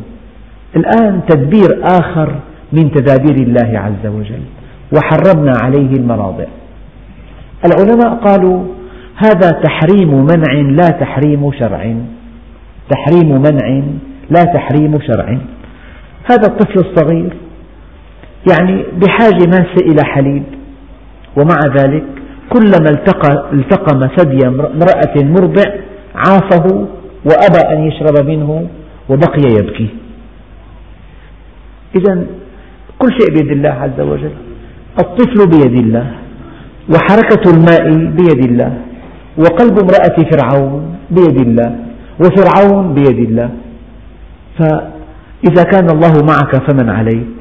[0.75, 2.35] الآن تدبير آخر
[2.73, 4.41] من تدابير الله عز وجل
[4.95, 6.45] وحرمنا عليه المراضع
[7.65, 8.63] العلماء قالوا
[9.25, 11.95] هذا تحريم منع لا تحريم شرع
[12.89, 13.83] تحريم منع
[14.29, 15.37] لا تحريم شرع
[16.31, 17.29] هذا الطفل الصغير
[18.51, 20.43] يعني بحاجة ماسة إلى حليب
[21.37, 22.03] ومع ذلك
[22.53, 25.63] كلما التقى التقم ثدي امرأة مرضع
[26.15, 26.87] عافه
[27.25, 28.67] وأبى أن يشرب منه
[29.09, 29.87] وبقي يبكي
[31.95, 32.23] إذا
[32.99, 34.31] كل شيء بيد الله عز وجل
[34.99, 36.11] الطفل بيد الله
[36.89, 37.83] وحركة الماء
[38.17, 38.71] بيد الله
[39.37, 41.75] وقلب امرأة فرعون بيد الله
[42.19, 43.49] وفرعون بيد الله
[44.59, 47.37] فإذا كان الله معك فمن عليك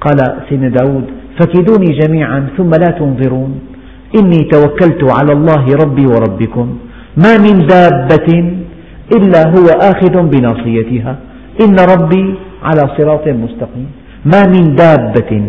[0.00, 0.18] قال
[0.48, 1.04] سيدنا داود
[1.40, 3.52] فكيدوني جميعا ثم لا تنظرون
[4.18, 6.66] إني توكلت على الله ربي وربكم
[7.24, 8.30] ما من دابة
[9.16, 11.16] إلا هو آخذ بناصيتها
[11.64, 12.34] إن ربي
[12.68, 13.86] على صراط مستقيم
[14.24, 15.48] ما من دابة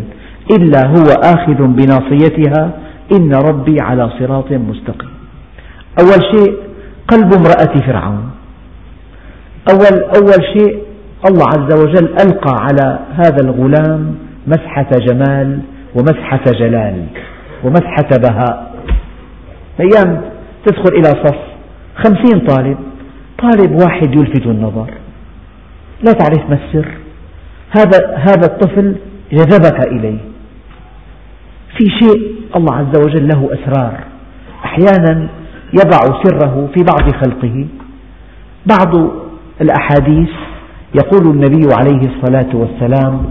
[0.52, 2.72] إلا هو آخذ بناصيتها
[3.18, 5.10] إن ربي على صراط مستقيم
[6.02, 6.56] أول شيء
[7.08, 8.30] قلب امرأة فرعون
[9.72, 10.78] أول, أول شيء
[11.30, 14.16] الله عز وجل ألقى على هذا الغلام
[14.48, 15.60] مسحة جمال
[16.00, 17.06] ومسحة جلال
[17.64, 18.72] ومسحة بهاء
[19.80, 20.22] أيام
[20.66, 21.36] تدخل إلى صف
[22.06, 22.78] خمسين طالب
[23.42, 24.90] طالب واحد يلفت النظر
[26.06, 26.88] لا تعرف ما السر
[27.80, 28.96] هذا, هذا الطفل
[29.32, 30.18] جذبك إليه
[31.78, 34.00] في شيء الله عز وجل له أسرار
[34.66, 35.28] أحيانا
[35.74, 37.66] يضع سره في بعض خلقه
[38.66, 39.10] بعض
[39.62, 40.30] الأحاديث
[40.96, 43.22] يقول النبي عليه الصلاة والسلام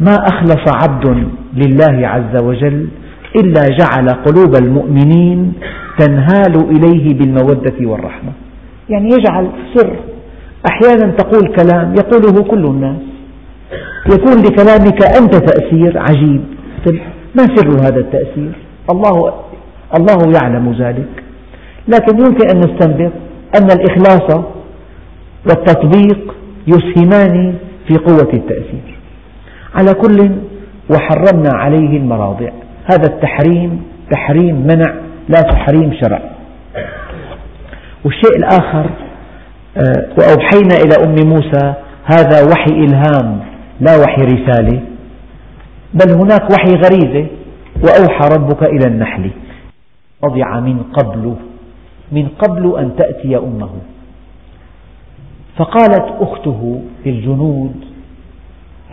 [0.00, 1.08] ما أخلص عبد
[1.54, 2.88] لله عز وجل
[3.44, 5.52] إلا جعل قلوب المؤمنين
[5.98, 8.32] تنهال إليه بالمودة والرحمة
[8.88, 9.92] يعني يجعل سر
[10.70, 12.96] أحيانا تقول كلام يقوله كل الناس
[14.06, 16.40] يكون لكلامك أنت تأثير عجيب
[17.34, 18.50] ما سر هذا التأثير؟
[18.92, 19.32] الله
[19.98, 21.24] الله يعلم ذلك،
[21.88, 23.12] لكن يمكن أن نستنبط
[23.58, 24.44] أن الإخلاص
[25.50, 26.34] والتطبيق
[26.66, 27.54] يسهمان
[27.88, 28.98] في قوة التأثير،
[29.74, 30.30] على كل
[30.92, 32.48] وحرمنا عليه المراضع،
[32.84, 34.94] هذا التحريم تحريم منع
[35.28, 36.20] لا تحريم شرع،
[38.04, 38.90] والشيء الآخر
[39.76, 43.40] آه، وأوحينا إلى أم موسى هذا وحي إلهام
[43.80, 44.80] لا وحي رسالة
[45.94, 47.26] بل هناك وحي غريزة
[47.84, 49.30] وأوحى ربك إلى النحل
[50.22, 51.34] وضع من قبل
[52.12, 53.70] من قبل أن تأتي أمه
[55.56, 57.72] فقالت أخته للجنود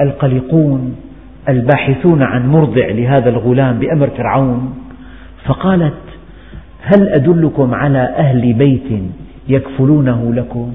[0.01, 0.95] القلقون
[1.49, 4.73] الباحثون عن مرضع لهذا الغلام بأمر فرعون
[5.45, 5.93] فقالت
[6.81, 9.01] هل أدلكم على أهل بيت
[9.49, 10.73] يكفلونه لكم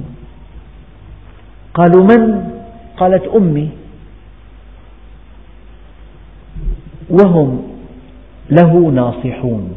[1.74, 2.48] قالوا من
[2.96, 3.68] قالت أمي
[7.22, 7.62] وهم
[8.50, 9.74] له ناصحون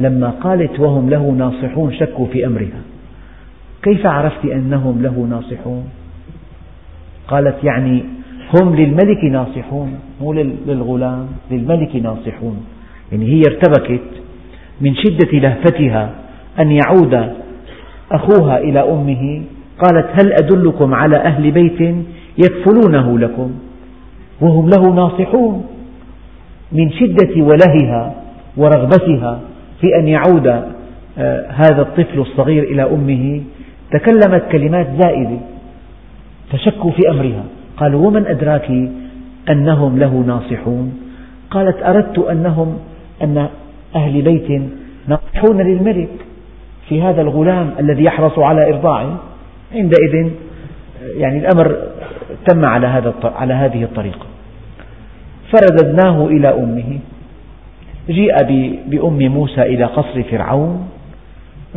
[0.00, 2.80] لما قالت وهم له ناصحون شكوا في أمرها
[3.82, 5.84] كيف عرفت أنهم له ناصحون
[7.28, 8.02] قالت يعني
[8.60, 10.32] هم للملك ناصحون مو
[10.66, 12.64] للغلام للملك ناصحون
[13.12, 14.10] يعني هي ارتبكت
[14.80, 16.10] من شدة لهفتها
[16.60, 17.30] أن يعود
[18.12, 19.42] أخوها إلى أمه
[19.78, 21.94] قالت هل أدلكم على أهل بيت
[22.44, 23.50] يكفلونه لكم
[24.40, 25.64] وهم له ناصحون
[26.72, 28.14] من شدة ولهها
[28.56, 29.40] ورغبتها
[29.80, 30.46] في أن يعود
[31.18, 33.40] آه، هذا الطفل الصغير إلى أمه
[33.92, 35.36] تكلمت كلمات زائدة
[36.52, 37.44] فشكوا في أمرها
[37.76, 38.70] قالوا ومن أدراك
[39.50, 40.94] أنهم له ناصحون
[41.50, 42.78] قالت أردت أنهم
[43.22, 43.48] أن
[43.96, 44.62] أهل بيت
[45.08, 46.08] ناصحون للملك
[46.88, 49.18] في هذا الغلام الذي يحرص على إرضاعه
[49.74, 50.28] عندئذ آه،
[51.20, 51.76] يعني الأمر
[52.48, 54.26] تم على هذا على هذه الطريقة
[55.52, 56.98] فرددناه إلى أمه
[58.08, 58.42] جيء
[58.86, 60.82] بأم موسى إلى قصر فرعون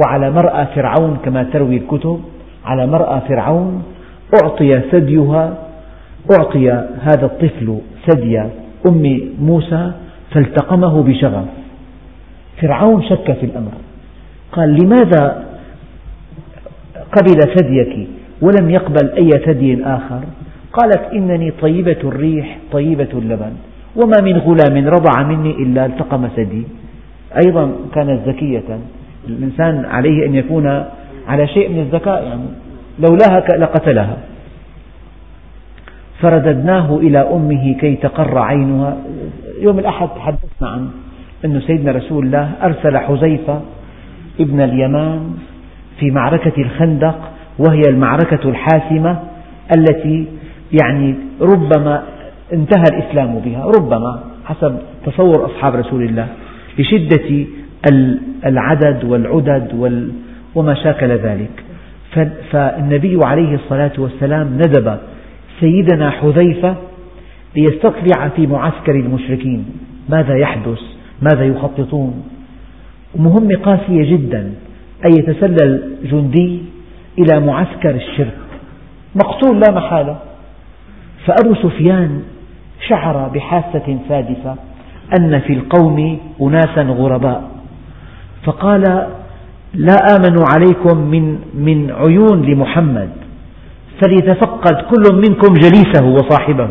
[0.03, 2.19] وعلى مرأى فرعون كما تروي الكتب
[2.65, 3.83] على مرأى فرعون
[4.43, 5.57] أعطي ثديها
[6.39, 8.39] أعطي هذا الطفل ثدي
[8.89, 9.91] أم موسى
[10.33, 11.43] فالتقمه بشغف
[12.61, 13.71] فرعون شك في الأمر
[14.51, 15.43] قال لماذا
[17.17, 18.07] قبل ثديك
[18.41, 20.19] ولم يقبل أي ثدي آخر
[20.73, 23.51] قالت إنني طيبة الريح طيبة اللبن
[23.95, 26.63] وما من غلام رضع مني إلا التقم ثدي
[27.45, 28.79] أيضا كانت ذكية
[29.27, 30.67] الإنسان عليه أن يكون
[31.27, 32.43] على شيء من الذكاء يعني
[32.99, 34.17] لولاها لقتلها
[36.21, 38.97] فرددناه إلى أمه كي تقر عينها
[39.61, 40.87] يوم الأحد تحدثنا عن
[41.45, 43.61] أن سيدنا رسول الله أرسل حذيفة
[44.39, 45.33] ابن اليمان
[45.99, 47.19] في معركة الخندق
[47.59, 49.19] وهي المعركة الحاسمة
[49.77, 50.25] التي
[50.73, 52.03] يعني ربما
[52.53, 56.27] انتهى الإسلام بها ربما حسب تصور أصحاب رسول الله
[56.79, 57.45] لشدة
[58.45, 59.91] العدد والعدد
[60.55, 61.63] وما شاكل ذلك
[62.51, 64.97] فالنبي عليه الصلاة والسلام ندب
[65.59, 66.75] سيدنا حذيفة
[67.57, 69.65] ليستطلع في معسكر المشركين
[70.09, 70.79] ماذا يحدث
[71.31, 72.23] ماذا يخططون
[73.15, 74.53] مهمة قاسية جدا
[75.05, 76.59] أن يتسلل جندي
[77.19, 78.37] إلى معسكر الشرك
[79.25, 80.19] مقتول لا محالة
[81.27, 82.21] فأبو سفيان
[82.89, 84.55] شعر بحاسة سادسة
[85.19, 87.51] أن في القوم أناسا غرباء
[88.43, 88.83] فقال
[89.73, 93.09] لا آمن عليكم من, من عيون لمحمد
[94.03, 96.69] فليتفقد كل منكم جليسه وصاحبه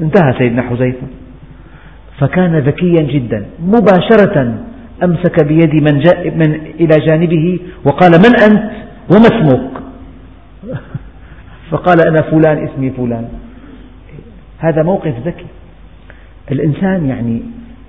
[0.00, 1.06] انتهى سيدنا حذيفة
[2.18, 4.54] فكان ذكيا جدا مباشرة
[5.04, 6.02] أمسك بيد من,
[6.38, 8.70] من إلى جانبه وقال من أنت
[9.12, 9.70] وما اسمك
[11.70, 13.28] فقال أنا فلان اسمي فلان
[14.58, 15.46] هذا موقف ذكي
[16.52, 17.40] الإنسان يعني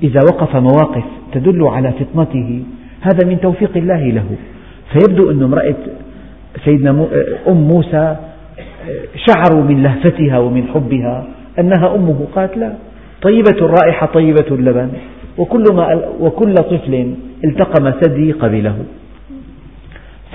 [0.03, 1.03] إذا وقف مواقف
[1.33, 2.63] تدل على فطنته
[3.01, 4.25] هذا من توفيق الله له
[4.93, 5.75] فيبدو أن امرأة
[6.65, 7.07] سيدنا
[7.47, 8.15] أم موسى
[9.27, 11.27] شعروا من لهفتها ومن حبها
[11.59, 12.73] أنها أمه قالت لا
[13.21, 14.89] طيبة الرائحة طيبة اللبن
[15.37, 17.13] وكل, ما وكل طفل
[17.45, 18.75] التقم ثدي قبله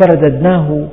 [0.01, 0.87] فرددناه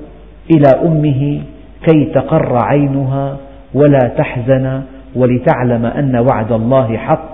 [0.55, 1.39] إلى أمه
[1.83, 3.37] كي تقر عينها
[3.73, 4.81] ولا تحزن
[5.15, 7.33] ولتعلم أن وعد الله حق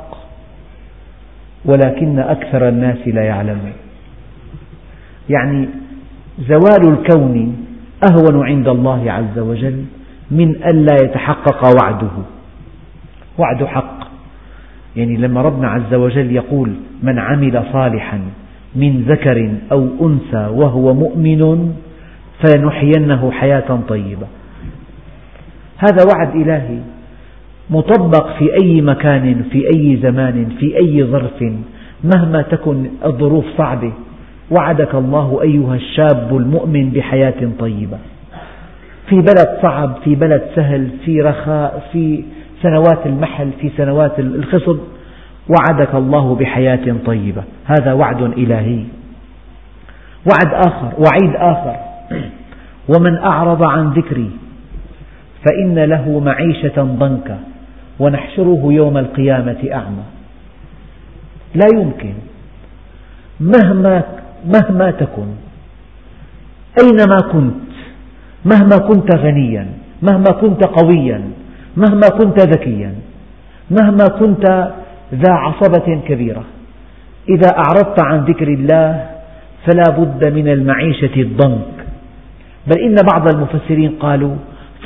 [1.66, 3.72] ولكن أكثر الناس لا يعلمون
[5.30, 5.68] يعني
[6.50, 7.58] زوال الكون
[8.12, 9.86] أهون عند الله عز وجل
[10.32, 12.08] من ألا يتحقق وعده
[13.38, 14.08] وعد حق
[14.96, 16.72] يعني لما ربنا عز وجل يقول
[17.04, 18.20] من عمل صالحا
[18.76, 21.74] من ذكر أو أنثى وهو مؤمن
[22.44, 24.26] فنحيينه حياة طيبة
[25.84, 26.78] هذا وعد إلهي
[27.70, 31.44] مطبق في أي مكان في أي زمان في أي ظرف
[32.16, 33.92] مهما تكن الظروف صعبة
[34.60, 37.98] وعدك الله أيها الشاب المؤمن بحياة طيبة
[39.10, 42.24] في بلد صعب في بلد سهل في رخاء في
[42.62, 44.80] سنوات المحل في سنوات الخصب
[45.50, 48.84] وعدك الله بحياة طيبة هذا وعد إلهي
[50.32, 51.76] وعد آخر وعيد آخر
[52.98, 54.30] ومن أعرض عن ذكري
[55.48, 57.38] فإن له معيشة ضنكا
[58.00, 60.04] ونحشره يوم القيامة أعمى
[61.56, 62.14] لا يمكن
[63.40, 64.04] مهما,
[64.46, 65.28] مهما تكن
[66.84, 67.56] أينما كنت
[68.46, 69.68] مهما كنت غنيا
[70.02, 71.22] مهما كنت قويا
[71.78, 72.94] مهما كنت ذكيا
[73.72, 74.72] مهما كنت
[75.14, 76.44] ذا عصبة كبيرة
[77.30, 79.06] إذا أعرضت عن ذكر الله
[79.66, 81.74] فلا بد من المعيشة الضنك
[82.68, 84.36] بل إن بعض المفسرين قالوا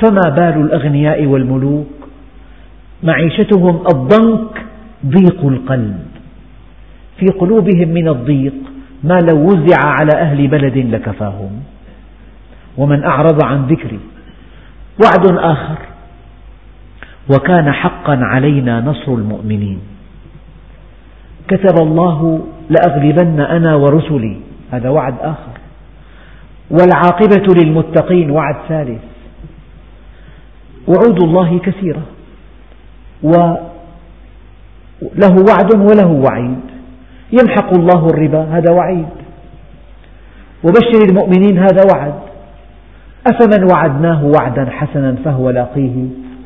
[0.02, 1.86] فما بال الأغنياء والملوك
[3.02, 4.64] معيشتهم الضنك
[5.06, 5.98] ضيق القلب
[7.20, 8.52] في قلوبهم من الضيق
[9.04, 11.50] ما لو وزع على أهل بلد لكفاهم
[12.78, 14.00] ومن أعرض عن ذكري
[15.04, 15.76] وعد آخر
[17.34, 19.78] وكان حقا علينا نصر المؤمنين
[21.48, 24.36] كتب الله لأغلبن أنا ورسلي
[24.72, 25.54] هذا وعد آخر
[26.70, 29.00] والعاقبة للمتقين وعد ثالث
[30.88, 32.02] وعود الله كثيرة
[33.22, 33.66] وله
[35.48, 36.58] وعد وله وعيد
[37.32, 39.06] يمحق الله الربا هذا وعيد
[40.64, 42.14] وبشر المؤمنين هذا وعد
[43.26, 45.94] أفمن وعدناه وعدا حسنا فهو لاقيه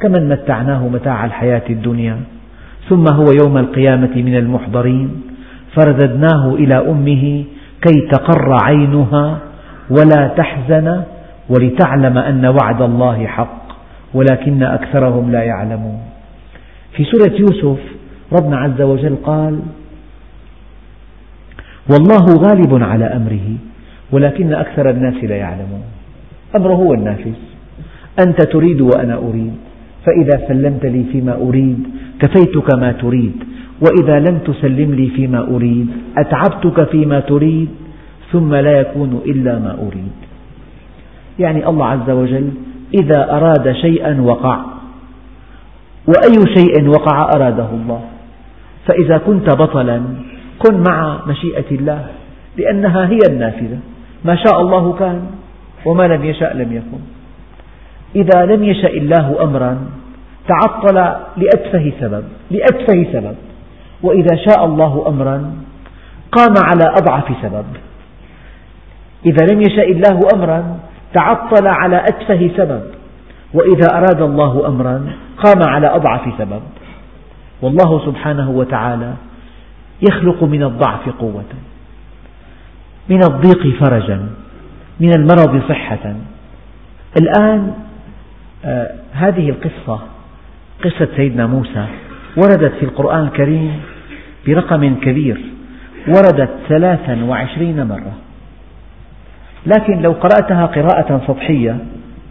[0.03, 2.17] كمن متعناه متاع الحياة الدنيا
[2.89, 5.23] ثم هو يوم القيامة من المحضرين
[5.77, 7.45] فرددناه إلى أمه
[7.89, 9.39] كي تقر عينها
[9.91, 11.03] ولا تحزن
[11.49, 13.68] ولتعلم أن وعد الله حق
[14.15, 15.99] ولكن أكثرهم لا يعلمون
[16.93, 17.81] في سورة يوسف
[18.33, 19.61] ربنا عز وجل قال
[21.93, 23.49] والله غالب على أمره
[24.11, 25.83] ولكن أكثر الناس لا يعلمون
[26.57, 27.33] أمره هو النافذ
[28.27, 29.53] أنت تريد وأنا أريد
[30.07, 31.79] فإذا سلمت لي فيما أريد
[32.21, 33.33] كفيتك ما تريد
[33.81, 35.89] وإذا لم تسلم لي فيما أريد
[36.19, 37.69] أتعبتك فيما تريد
[38.33, 40.13] ثم لا يكون إلا ما أريد
[41.39, 42.51] يعني الله عز وجل
[42.95, 44.61] إذا أراد شيئا وقع
[46.07, 48.01] وأي شيء وقع أراده الله
[48.89, 50.03] فإذا كنت بطلا
[50.67, 52.07] كن مع مشيئة الله
[52.57, 53.79] لأنها هي النافذة
[54.25, 55.21] ما شاء الله كان
[55.87, 57.01] وما لم يشأ لم يكن
[58.17, 59.79] إذا لم يشأ الله أمرا
[60.49, 60.95] تعطل
[61.37, 63.35] لأتفه سبب لأتفه سبب
[64.03, 65.53] وإذا شاء الله أمرا
[66.33, 67.65] قام على أضعف سبب
[69.27, 70.77] إذا لم يشأ الله أمرا
[71.15, 72.83] تعطل على أتفه سبب
[73.55, 75.07] وإذا أراد الله أمرا
[75.45, 76.61] قام على أضعف سبب
[77.63, 79.15] والله سبحانه وتعالى
[80.11, 81.45] يخلق من الضعف قوة
[83.09, 84.27] من الضيق فرجا
[85.01, 86.15] من المرض صحة
[87.21, 87.75] الآن
[88.65, 89.99] آه، هذه القصة
[90.85, 91.87] قصة سيدنا موسى
[92.37, 93.81] وردت في القرآن الكريم
[94.47, 95.41] برقم كبير
[96.09, 98.13] وردت ثلاثا وعشرين مرة
[99.67, 101.79] لكن لو قرأتها قراءة سطحية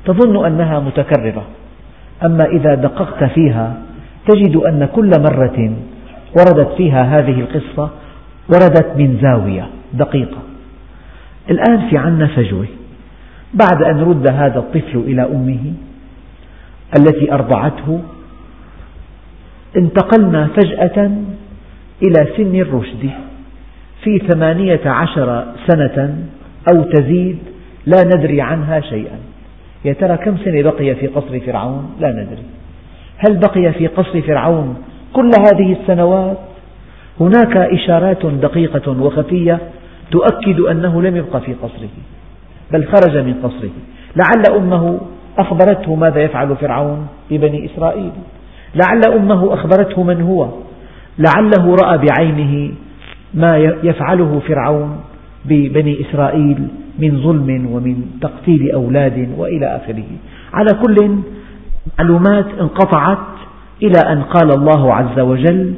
[0.06, 1.44] تظن أنها متكررة،
[2.26, 3.74] أما إذا دققت فيها
[4.32, 5.74] تجد أن كل مرة
[6.40, 7.90] وردت فيها هذه القصة
[8.50, 10.38] وردت من زاوية دقيقة.
[11.50, 12.66] الآن في عنا فجوة،
[13.54, 15.74] بعد أن رد هذا الطفل إلى أمه
[17.00, 18.00] التي أرضعته،
[19.78, 21.12] انتقلنا فجأة
[22.04, 23.10] إلى سن الرشد،
[24.04, 26.16] في ثمانية عشر سنة
[26.72, 27.38] أو تزيد
[27.86, 29.20] لا ندري عنها شيئا
[29.86, 32.44] يا ترى كم سنة بقي في قصر فرعون لا ندري
[33.18, 34.76] هل بقي في قصر فرعون
[35.14, 36.38] كل هذه السنوات
[37.22, 39.60] هناك إشارات دقيقة وخفية
[40.12, 41.90] تؤكد أنه لم يبق في قصره
[42.72, 43.70] بل خرج من قصره
[44.16, 45.00] لعل أمه
[45.40, 48.12] أخبرته ماذا يفعل فرعون ببني إسرائيل
[48.76, 50.48] لعل أمه أخبرته من هو
[51.20, 52.72] لعله رأى بعينه
[53.34, 55.00] ما يفعله فرعون
[55.48, 56.68] ببني إسرائيل
[57.00, 60.04] من ظلم ومن تقتيل أولاد وإلى آخره
[60.54, 61.18] على كل
[62.00, 63.18] معلومات انقطعت
[63.84, 65.74] إلى أن قال الله عز وجل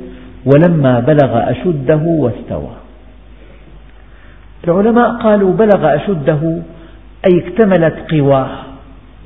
[0.46, 2.70] ولما بلغ أشده واستوى
[4.68, 6.62] العلماء قالوا بلغ أشده
[7.28, 8.50] أي اكتملت قواه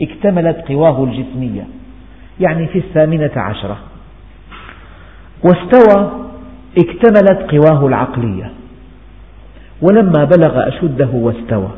[0.01, 1.67] اكتملت قواه الجسمية
[2.39, 3.77] يعني في الثامنة عشرة
[5.43, 6.11] واستوى
[6.79, 8.51] اكتملت قواه العقلية
[9.83, 11.69] ولما بلغ أشده واستوى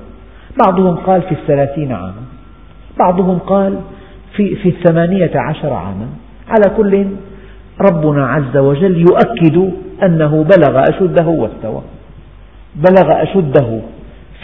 [0.65, 2.23] بعضهم قال في الثلاثين عاما
[2.99, 3.77] بعضهم قال
[4.35, 6.07] في, في الثمانية عشر عاما
[6.47, 7.05] على كل
[7.91, 9.71] ربنا عز وجل يؤكد
[10.05, 11.81] أنه بلغ أشده واستوى
[12.75, 13.79] بلغ أشده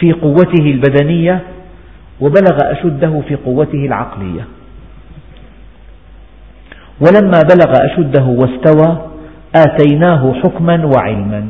[0.00, 1.40] في قوته البدنية
[2.20, 4.44] وبلغ أشده في قوته العقلية
[7.00, 8.98] ولما بلغ أشده واستوى
[9.56, 11.46] آتيناه حكما وعلما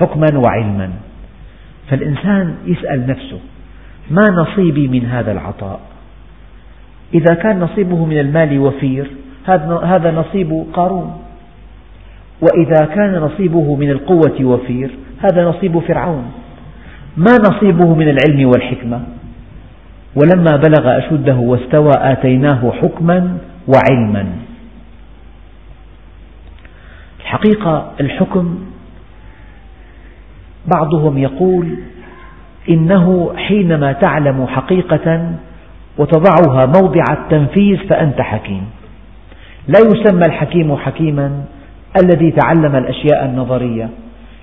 [0.00, 0.90] حكما وعلما
[1.90, 3.38] فالإنسان يسأل نفسه
[4.10, 5.80] ما نصيبي من هذا العطاء
[7.14, 9.10] إذا كان نصيبه من المال وفير
[9.84, 11.22] هذا نصيب قارون
[12.40, 14.90] وإذا كان نصيبه من القوة وفير
[15.22, 16.24] هذا نصيب فرعون
[17.16, 19.00] ما نصيبه من العلم والحكمة
[20.22, 23.36] ولما بلغ أشده واستوى آتيناه حكما
[23.68, 24.26] وعلما
[27.20, 28.69] الحقيقة الحكم
[30.74, 31.68] بعضهم يقول
[32.68, 35.30] إنه حينما تعلم حقيقة
[35.98, 38.62] وتضعها موضع التنفيذ فأنت حكيم
[39.68, 41.32] لا يسمى الحكيم حكيما
[42.02, 43.88] الذي تعلم الأشياء النظرية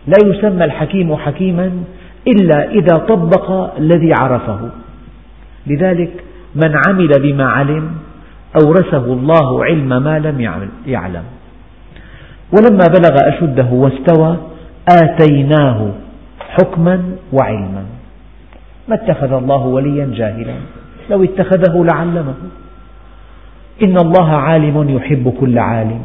[0.07, 1.71] لا يسمى الحكيم حكيما
[2.27, 4.59] إلا إذا طبق الذي عرفه
[5.67, 6.11] لذلك
[6.63, 7.91] من عمل بما علم
[8.65, 10.41] أورثه الله علم ما لم
[10.87, 11.23] يعلم
[12.57, 14.37] ولما بلغ أشده واستوى
[15.03, 15.87] آتيناه
[16.59, 17.85] حكما وعلما
[18.87, 20.55] ما اتخذ الله وليا جاهلا
[21.09, 22.33] لو اتخذه لعلمه
[23.83, 26.01] إن الله عالم يحب كل عالم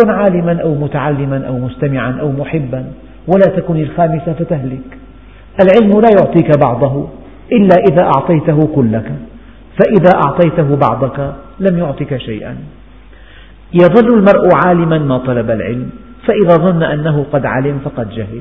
[0.00, 2.84] كن عالما أو متعلما أو مستمعا أو محبا
[3.26, 4.90] ولا تكن الخامسة فتهلك
[5.64, 7.08] العلم لا يعطيك بعضه
[7.52, 9.12] إلا إذا أعطيته كلك
[9.78, 12.56] فإذا أعطيته بعضك لم يعطك شيئا
[13.74, 15.90] يظل المرء عالما ما طلب العلم
[16.26, 18.40] فإذا ظن أنه قد علم فقد جهل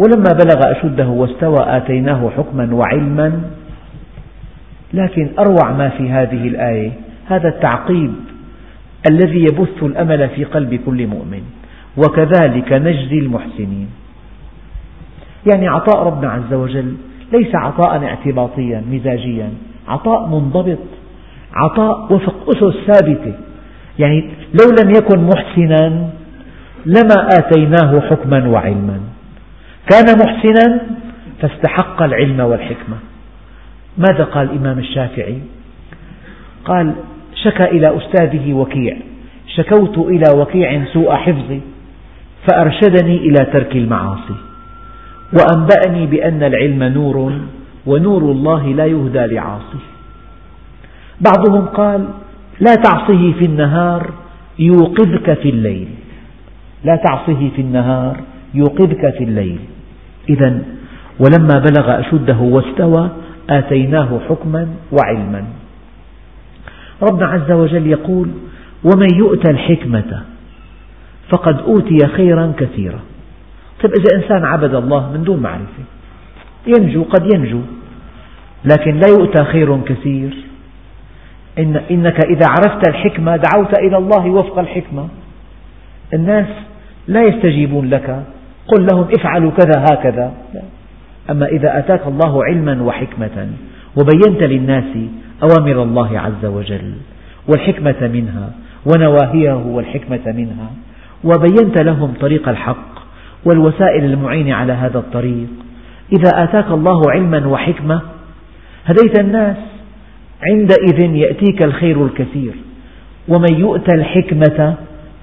[0.00, 3.42] ولما بلغ أشده واستوى آتيناه حكما وعلما
[4.94, 6.92] لكن أروع ما في هذه الآية
[7.26, 8.12] هذا التعقيب
[9.10, 11.42] الذي يبث الأمل في قلب كل مؤمن
[11.96, 13.88] وكذلك نجزي المحسنين
[15.52, 16.94] يعني عطاء ربنا عز وجل
[17.32, 19.50] ليس عطاء اعتباطيا مزاجيا
[19.88, 20.78] عطاء منضبط
[21.54, 23.32] عطاء وفق أسس ثابتة
[23.98, 24.20] يعني
[24.60, 26.10] لو لم يكن محسنا
[26.86, 29.00] لما آتيناه حكما وعلما
[29.94, 30.78] كان محسنا
[31.40, 32.96] فاستحق العلم والحكمة
[33.98, 35.38] ماذا قال الإمام الشافعي
[36.64, 36.92] قال
[37.44, 38.96] شكى إلى أستاذه وكيع
[39.56, 41.60] شكوت إلى وكيع سوء حفظي
[42.50, 44.34] فأرشدني إلى ترك المعاصي
[45.32, 47.32] وأنبأني بأن العلم نور
[47.86, 49.82] ونور الله لا يهدى لعاصي
[51.34, 52.06] بعضهم قال
[52.60, 54.10] لا تعصه في النهار
[54.58, 55.88] يوقظك في الليل
[56.84, 58.16] لا تعصه في النهار
[58.54, 59.58] يوقظك في الليل
[60.28, 60.58] إذا
[61.18, 63.08] ولما بلغ أشده واستوى
[63.50, 65.44] آتيناه حكما وعلما
[67.02, 68.28] ربنا عز وجل يقول
[68.84, 70.22] ومن يؤت الحكمة
[71.28, 72.98] فقد أوتي خيرا كثيرا
[73.82, 75.82] طيب إذا إنسان عبد الله من دون معرفة
[76.66, 77.60] ينجو قد ينجو
[78.64, 80.30] لكن لا يؤتى خير كثير
[81.58, 85.08] إن إنك إذا عرفت الحكمة دعوت إلى الله وفق الحكمة
[86.14, 86.46] الناس
[87.08, 88.22] لا يستجيبون لك
[88.72, 90.62] قل لهم افعلوا كذا هكذا لا.
[91.30, 93.48] أما إذا أتاك الله علما وحكمة
[93.96, 94.84] وبينت للناس
[95.42, 96.92] أوامر الله عز وجل
[97.48, 98.50] والحكمة منها
[98.94, 100.70] ونواهيه والحكمة منها
[101.24, 102.88] وبينت لهم طريق الحق
[103.44, 105.46] والوسائل المعينة على هذا الطريق
[106.18, 108.00] إذا آتاك الله علما وحكمة
[108.86, 109.56] هديت الناس
[110.52, 112.52] عندئذ يأتيك الخير الكثير
[113.28, 114.74] ومن يؤت الحكمة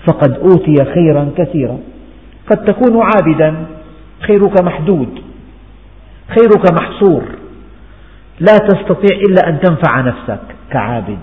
[0.07, 1.79] فقد أوتي خيرا كثيرا
[2.49, 3.55] قد تكون عابدا
[4.27, 5.09] خيرك محدود
[6.29, 7.21] خيرك محصور
[8.39, 10.39] لا تستطيع إلا أن تنفع نفسك
[10.71, 11.17] كعابد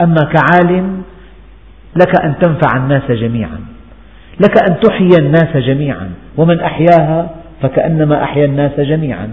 [0.00, 1.02] أما كعالم
[2.02, 3.60] لك أن تنفع الناس جميعا
[4.40, 7.30] لك أن تحيي الناس جميعا ومن أحياها
[7.62, 9.28] فكأنما أحيا الناس جميعا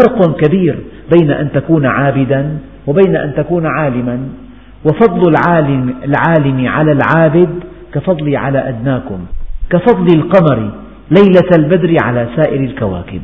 [0.00, 0.78] فرق كبير
[1.18, 4.28] بين أن تكون عابدا وبين أن تكون عالما
[4.84, 7.50] وفضل العالم, العالم على العابد
[7.94, 9.18] كفضلي على أدناكم
[9.70, 10.70] كفضل القمر
[11.10, 13.22] ليلة البدر على سائر الكواكب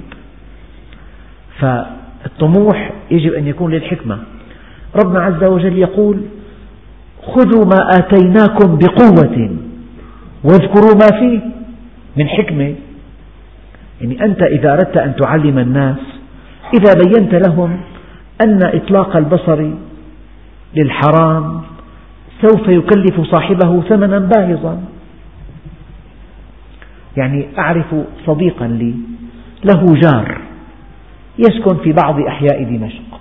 [1.59, 4.19] فالطموح يجب أن يكون للحكمة
[5.05, 6.17] ربنا عز وجل يقول
[7.23, 9.51] خذوا ما آتيناكم بقوة
[10.45, 11.41] واذكروا ما فيه
[12.17, 12.75] من حكمة
[14.01, 15.97] يعني أنت إذا أردت أن تعلم الناس
[16.79, 17.79] إذا بينت لهم
[18.45, 19.71] أن إطلاق البصر
[20.77, 21.61] للحرام
[22.43, 24.79] سوف يكلف صاحبه ثمنا باهظا
[27.17, 27.87] يعني أعرف
[28.27, 28.95] صديقا لي
[29.65, 30.39] له جار
[31.39, 33.21] يسكن في بعض أحياء دمشق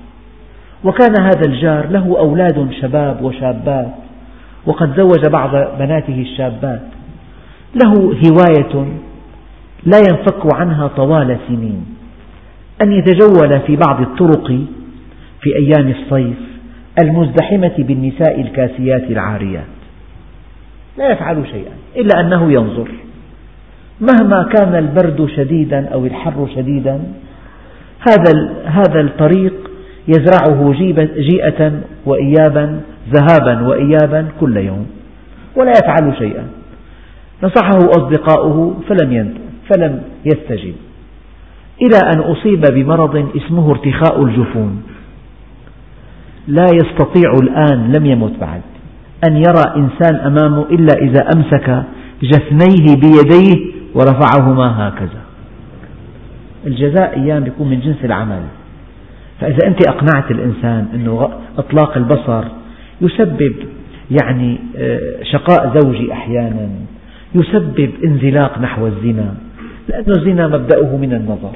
[0.83, 3.89] وكان هذا الجار له أولاد شباب وشابات
[4.65, 6.81] وقد زوج بعض بناته الشابات
[7.83, 7.91] له
[8.27, 8.85] هواية
[9.83, 11.85] لا ينفك عنها طوال سنين
[12.85, 14.47] أن يتجول في بعض الطرق
[15.41, 16.37] في أيام الصيف
[17.03, 19.65] المزدحمة بالنساء الكاسيات العاريات
[20.97, 22.87] لا يفعل شيئا إلا أنه ينظر
[24.01, 26.99] مهما كان البرد شديدا أو الحر شديدا
[28.07, 29.53] هذا هذا الطريق
[30.07, 30.71] يزرعه
[31.19, 31.71] جيئة
[32.05, 32.79] وإيابا
[33.13, 34.85] ذهابا وإيابا كل يوم
[35.55, 36.43] ولا يفعل شيئا
[37.43, 39.33] نصحه أصدقاؤه فلم
[39.73, 40.73] فلم يستجب
[41.81, 44.83] إلى أن أصيب بمرض اسمه ارتخاء الجفون
[46.47, 48.61] لا يستطيع الآن لم يمت بعد
[49.29, 51.83] أن يرى إنسان أمامه إلا إذا أمسك
[52.23, 55.19] جفنيه بيديه ورفعهما هكذا
[56.67, 58.41] الجزاء أيام يكون من جنس العمل
[59.41, 62.43] فإذا أنت أقنعت الإنسان أنه إطلاق البصر
[63.01, 63.55] يسبب
[64.23, 64.99] يعني آه،
[65.33, 66.69] شقاء زوجي أحيانا
[67.35, 69.33] يسبب انزلاق نحو الزنا
[69.89, 71.55] لأن الزنا مبدأه من النظر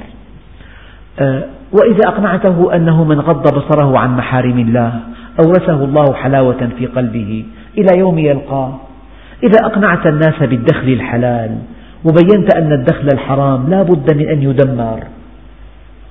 [1.20, 5.00] آه، وإذا أقنعته أنه من غض بصره عن محارم الله
[5.46, 7.46] أورثه الله حلاوة في قلبه
[7.78, 8.80] إلى يوم يلقاه
[9.44, 11.58] إذا أقنعت الناس بالدخل الحلال
[12.10, 15.04] وبينت أن الدخل الحرام لا بد من أن يدمر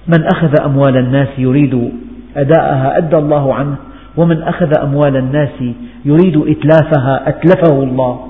[0.08, 1.90] من أخذ أموال الناس يريد
[2.36, 3.76] أداءها أدى الله عنه
[4.16, 5.62] ومن أخذ أموال الناس
[6.04, 8.26] يريد إتلافها أتلفه الله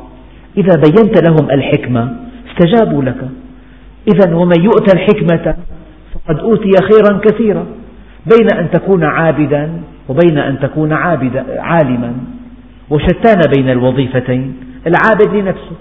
[0.58, 2.14] إذا بينت لهم الحكمة
[2.50, 3.28] استجابوا لك
[4.14, 5.54] إذا ومن يؤتى الحكمة
[6.14, 7.64] فقد أوتي خيرا كثيرا
[8.38, 9.70] بين أن تكون عابدا
[10.08, 10.92] وبين أن تكون
[11.58, 12.12] عالما
[12.90, 14.54] وشتان بين الوظيفتين
[14.86, 15.76] العابد لنفسه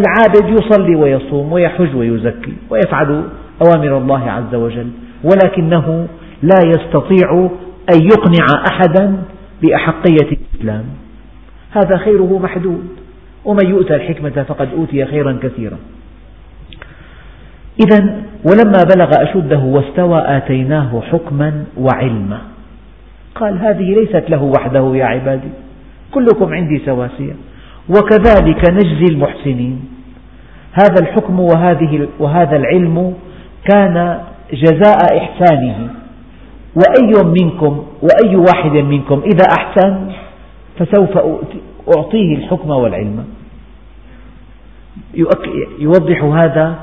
[0.00, 3.22] العابد يصلي ويصوم ويحج ويزكي ويفعل
[3.66, 4.88] أوامر الله عز وجل
[5.24, 6.06] ولكنه
[6.42, 7.50] لا يستطيع
[7.94, 9.16] أن يقنع أحدا
[9.62, 10.84] بأحقية الإسلام
[11.70, 12.84] هذا خيره محدود
[13.44, 15.76] ومن يؤتى الحكمة فقد أوتي خيرا كثيرا
[17.86, 18.04] إذا
[18.50, 22.38] ولما بلغ أشده واستوى آتيناه حكما وعلما
[23.34, 25.48] قال هذه ليست له وحده يا عبادي
[26.12, 27.32] كلكم عندي سواسية
[27.88, 29.80] وكذلك نجزي المحسنين
[30.72, 33.14] هذا الحكم وهذه وهذا العلم
[33.72, 34.18] كان
[34.52, 35.88] جزاء إحسانه
[36.74, 39.96] وأي منكم وأي واحد منكم إذا أحسن
[40.78, 41.18] فسوف
[41.96, 43.24] أعطيه الحكم والعلم
[45.78, 46.74] يوضح هذا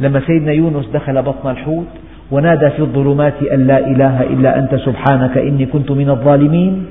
[0.00, 1.86] لما سيدنا يونس دخل بطن الحوت
[2.30, 6.86] ونادى في الظلمات أن لا إله إلا أنت سبحانك إني كنت من الظالمين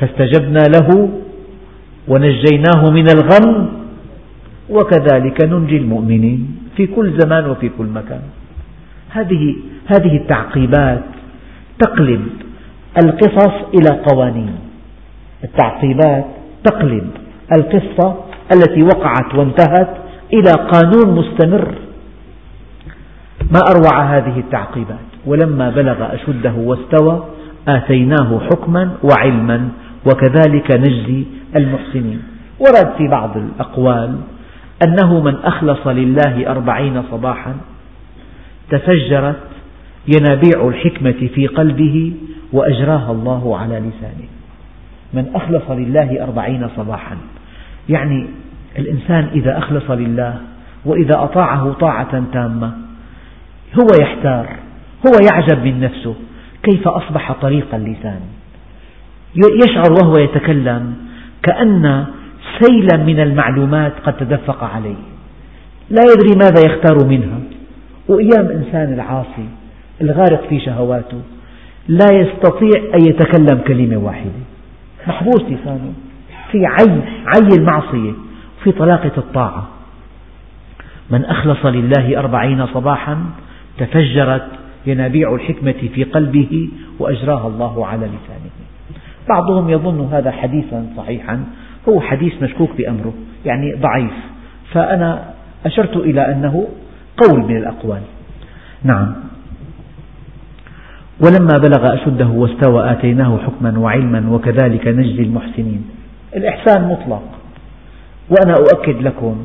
[0.00, 1.08] فاستجبنا له
[2.08, 3.68] ونجيناه من الغم
[4.70, 8.20] وكذلك ننجي المؤمنين في كل زمان وفي كل مكان
[9.10, 9.54] هذه
[9.86, 11.02] هذه التعقيبات
[11.78, 12.24] تقلب
[13.04, 14.52] القصص إلى قوانين
[15.44, 16.24] التعقيبات
[16.64, 17.06] تقلب
[17.56, 18.16] القصة
[18.54, 19.90] التي وقعت وانتهت
[20.34, 21.74] إلى قانون مستمر
[23.50, 27.24] ما أروع هذه التعقيبات ولما بلغ أشده واستوى
[27.68, 29.68] آتيناه حكما وعلما
[30.06, 31.24] وكذلك نجزي
[31.56, 32.22] المحسنين
[32.58, 34.16] ورد في بعض الأقوال
[34.84, 37.54] أنه من أخلص لله أربعين صباحا
[38.70, 39.36] تفجرت
[40.16, 42.12] ينابيع الحكمة في قلبه
[42.52, 44.28] وأجراها الله على لسانه
[45.14, 47.16] من أخلص لله أربعين صباحا
[47.88, 48.26] يعني
[48.78, 50.36] الإنسان إذا أخلص لله
[50.84, 52.72] وإذا أطاعه طاعة تامة
[53.80, 54.46] هو يحتار
[55.08, 56.14] هو يعجب من نفسه
[56.62, 58.20] كيف أصبح طريق اللسان
[59.36, 60.94] يشعر وهو يتكلم
[61.42, 62.04] كأن
[62.60, 64.94] سيلا من المعلومات قد تدفق عليه
[65.90, 67.40] لا يدري ماذا يختار منها
[68.08, 69.46] وأيام إنسان العاصي
[70.00, 71.20] الغارق في شهواته
[71.88, 74.30] لا يستطيع أن يتكلم كلمة واحدة
[75.06, 75.92] محبوس لسانه
[76.52, 78.12] في عي, عي المعصية
[78.64, 79.68] في طلاقة الطاعة
[81.10, 83.24] من أخلص لله أربعين صباحا
[83.78, 84.46] تفجرت
[84.86, 86.68] ينابيع الحكمة في قلبه
[86.98, 88.51] وأجراها الله على لسانه
[89.30, 91.44] بعضهم يظن هذا حديثا صحيحا
[91.88, 93.12] هو حديث مشكوك بأمره
[93.46, 94.12] يعني ضعيف
[94.72, 95.24] فأنا
[95.66, 96.68] أشرت إلى أنه
[97.26, 98.00] قول من الأقوال
[98.82, 99.14] نعم
[101.26, 105.84] ولما بلغ أشده واستوى آتيناه حكما وعلما وكذلك نجزي المحسنين
[106.36, 107.22] الإحسان مطلق
[108.28, 109.36] وأنا أؤكد لكم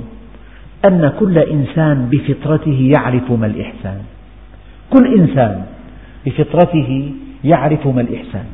[0.85, 3.99] أن كل إنسان بفطرته يعرف ما الإحسان
[4.89, 5.65] كل إنسان
[6.25, 7.13] بفطرته
[7.43, 8.45] يعرف ما الإحسان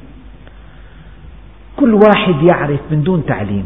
[1.79, 3.65] كل واحد يعرف من دون تعليم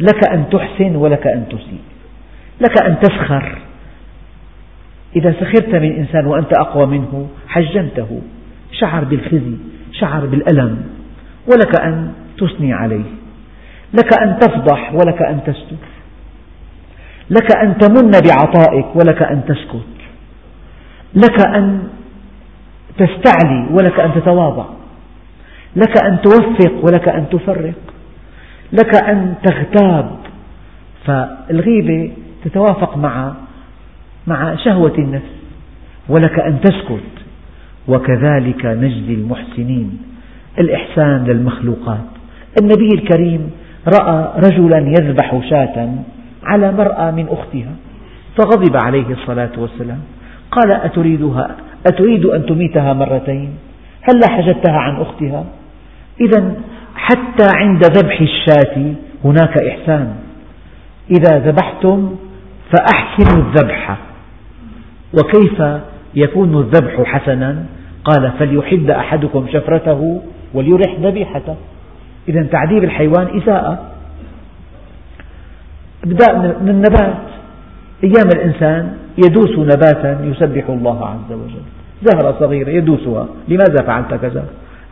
[0.00, 1.80] لك أن تحسن ولك أن تسيء
[2.60, 3.58] لك أن تسخر
[5.16, 8.20] إذا سخرت من إنسان وأنت أقوى منه حجمته
[8.72, 9.56] شعر بالخزي
[9.92, 10.82] شعر بالألم
[11.52, 13.04] ولك أن تثني عليه
[13.94, 15.76] لك أن تفضح ولك أن تستر
[17.30, 19.84] لك أن تمن بعطائك ولك أن تسكت
[21.14, 21.88] لك أن
[22.98, 24.64] تستعلي ولك أن تتواضع
[25.76, 27.72] لك أن توفق ولك أن تفرق
[28.72, 30.10] لك أن تغتاب
[31.06, 32.10] فالغيبة
[32.44, 33.32] تتوافق مع
[34.26, 35.30] مع شهوة النفس
[36.08, 37.02] ولك أن تسكت
[37.88, 39.98] وكذلك نجزي المحسنين
[40.58, 41.98] الإحسان للمخلوقات
[42.62, 43.50] النبي الكريم
[44.00, 45.94] رأى رجلا يذبح شاة
[46.44, 47.70] على مرأة من أختها
[48.38, 50.00] فغضب عليه الصلاة والسلام
[50.50, 51.50] قال أتريدها
[51.92, 53.50] أتريد أن تميتها مرتين
[54.02, 55.44] هل حجبتها عن أختها
[56.20, 56.52] إذا
[56.94, 58.92] حتى عند ذبح الشاة
[59.24, 60.12] هناك إحسان
[61.10, 62.16] إذا ذبحتم
[62.72, 63.96] فأحسنوا الذبح
[65.18, 65.62] وكيف
[66.14, 67.64] يكون الذبح حسنا
[68.04, 70.22] قال فليحد أحدكم شفرته
[70.54, 71.56] وليرح ذبيحته
[72.28, 73.78] إذا تعذيب الحيوان إساءة
[76.04, 77.16] ابدأ من النبات
[78.04, 78.94] أيام الإنسان
[79.24, 81.62] يدوس نباتا يسبح الله عز وجل
[82.04, 84.44] زهرة صغيرة يدوسها لماذا فعلت كذا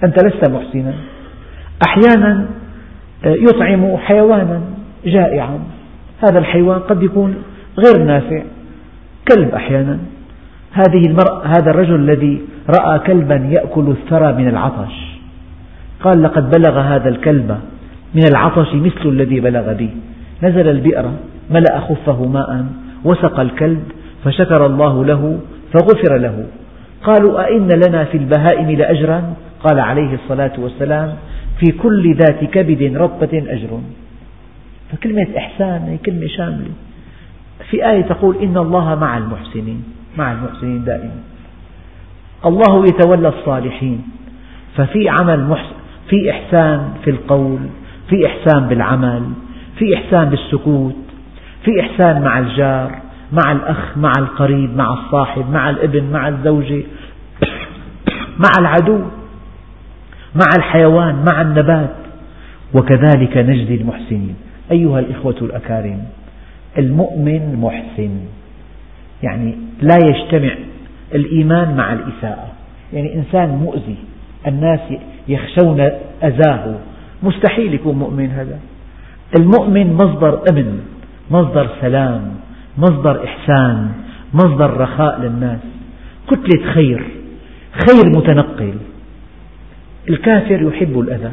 [0.04, 0.94] أنت لست محسنا
[1.84, 2.44] أحيانا
[3.24, 4.60] آه، يطعم حيوانا
[5.06, 5.58] جائعا
[6.28, 7.34] هذا الحيوان قد يكون
[7.86, 8.42] غير نافع
[9.32, 9.98] كلب أحيانا
[10.72, 12.40] هذه المرأة هذا الرجل الذي
[12.80, 14.94] رأى كلبا يأكل الثرى من العطش
[16.00, 17.58] قال لقد بلغ هذا الكلب
[18.14, 19.88] من العطش مثل الذي بلغ بي
[20.42, 21.10] نزل البئر
[21.50, 22.66] ملأ خفه ماء
[23.04, 23.82] وسق الكلب
[24.24, 25.38] فشكر الله له
[25.74, 26.44] فغفر له
[27.04, 29.22] قالوا أئن لنا في البهائم لأجرا
[29.64, 31.12] قال عليه الصلاة والسلام
[31.60, 33.80] في كل ذات كبد رطبة أجر
[34.92, 36.70] فكلمة إحسان هي كلمة شاملة
[37.70, 39.84] في آية تقول إن الله مع المحسنين
[40.18, 41.14] مع المحسنين دائما
[42.46, 44.02] الله يتولى الصالحين
[44.76, 45.74] ففي عمل محسن
[46.08, 47.58] في إحسان في القول
[48.10, 49.22] في إحسان بالعمل
[49.78, 50.96] في إحسان بالسكوت
[51.64, 52.98] في إحسان مع الجار
[53.32, 56.82] مع الأخ مع القريب مع الصاحب مع الابن مع الزوجة
[58.38, 59.00] مع العدو
[60.40, 61.90] مع الحيوان مع النبات
[62.74, 64.34] وكذلك نجزي المحسنين
[64.70, 65.98] أيها الإخوة الأكارم
[66.78, 68.10] المؤمن محسن
[69.22, 70.54] يعني لا يجتمع
[71.14, 72.48] الإيمان مع الإساءة
[72.92, 73.96] يعني إنسان مؤذي
[74.46, 74.80] الناس
[75.28, 75.80] يخشون
[76.22, 76.74] أذاه
[77.22, 78.58] مستحيل يكون مؤمن هذا
[79.40, 80.80] المؤمن مصدر أمن
[81.30, 82.34] مصدر سلام
[82.78, 83.90] مصدر إحسان
[84.34, 85.58] مصدر رخاء للناس
[86.30, 87.02] كتلة خير
[87.86, 88.74] خير متنقل
[90.10, 91.30] الكافر يحب الأذى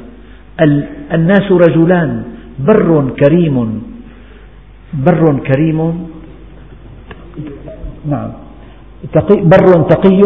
[1.14, 2.24] الناس رجلان
[2.60, 3.84] بر كريم
[4.94, 6.08] بر كريم
[8.10, 8.32] نعم
[9.14, 10.22] تقي بر تقي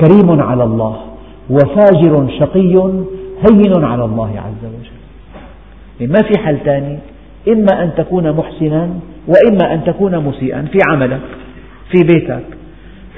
[0.00, 0.96] كريم على الله
[1.50, 2.76] وفاجر شقي
[3.46, 6.98] هين على الله عز وجل ما في حل ثاني
[7.48, 8.88] إما أن تكون محسنا
[9.26, 11.20] وإما أن تكون مسيئا في عملك
[11.94, 12.44] في بيتك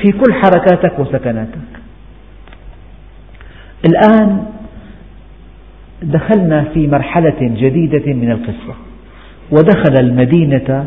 [0.02, 1.68] في كل حركاتك وسكناتك
[3.90, 4.44] الآن
[6.03, 8.74] دخلنا في مرحلة جديدة من القصة
[9.53, 10.86] ودخل المدينة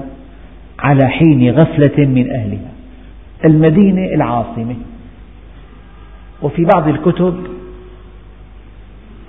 [0.79, 2.71] على حين غفلة من أهلها
[3.45, 4.75] المدينة العاصمة
[6.41, 7.35] وفي بعض الكتب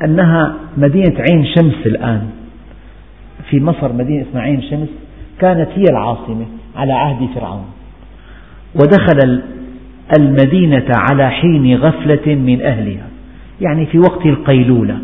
[0.05, 2.31] أنها مدينة عين شمس الآن
[3.51, 4.89] في مصر مدينة اسمها عين شمس
[5.41, 6.45] كانت هي العاصمة
[6.77, 7.65] على عهد فرعون
[8.75, 9.43] ودخل
[10.19, 13.07] المدينة على حين غفلة من أهلها
[13.61, 14.99] يعني في وقت القيلولة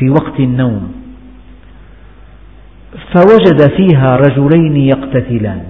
[0.00, 0.92] في وقت النوم
[3.14, 5.64] فوجد فيها رجلين يقتتلان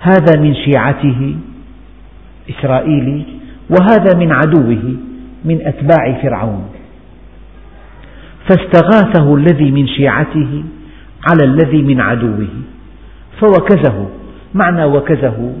[0.00, 1.34] هذا من شيعته
[2.50, 3.24] إسرائيلي
[3.70, 4.94] وهذا من عدوه
[5.44, 6.64] من أتباع فرعون
[8.48, 10.64] فاستغاثه الذي من شيعته
[11.30, 12.48] على الذي من عدوه
[13.40, 14.06] فوكزه
[14.54, 15.52] معنى وكزه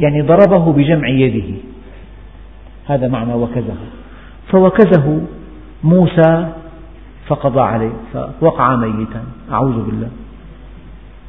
[0.00, 1.54] يعني ضربه بجمع يده
[2.88, 3.78] هذا معنى وكزه
[4.52, 5.20] فوكزه
[5.84, 6.48] موسى
[7.28, 7.92] فقضى عليه
[8.40, 9.22] فوقع ميتا
[9.52, 10.08] أعوذ بالله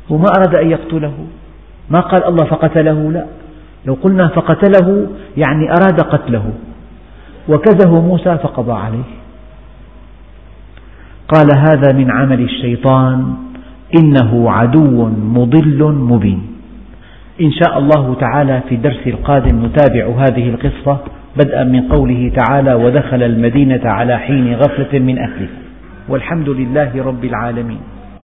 [0.10, 1.14] وما أراد أن يقتله
[1.90, 3.26] ما قال الله فقتله لا
[3.86, 6.50] لو قلنا فقتله يعني أراد قتله
[7.50, 9.04] وكزه موسى فقضى عليه
[11.28, 13.34] قال هذا من عمل الشيطان
[14.02, 16.48] إنه عدو مضل مبين
[17.42, 20.98] إن شاء الله تعالى في الدرس القادم نتابع هذه القصة
[21.38, 25.48] بدءا من قوله تعالى ودخل المدينة على حين غفلة من أهله
[26.08, 27.99] والحمد لله رب العالمين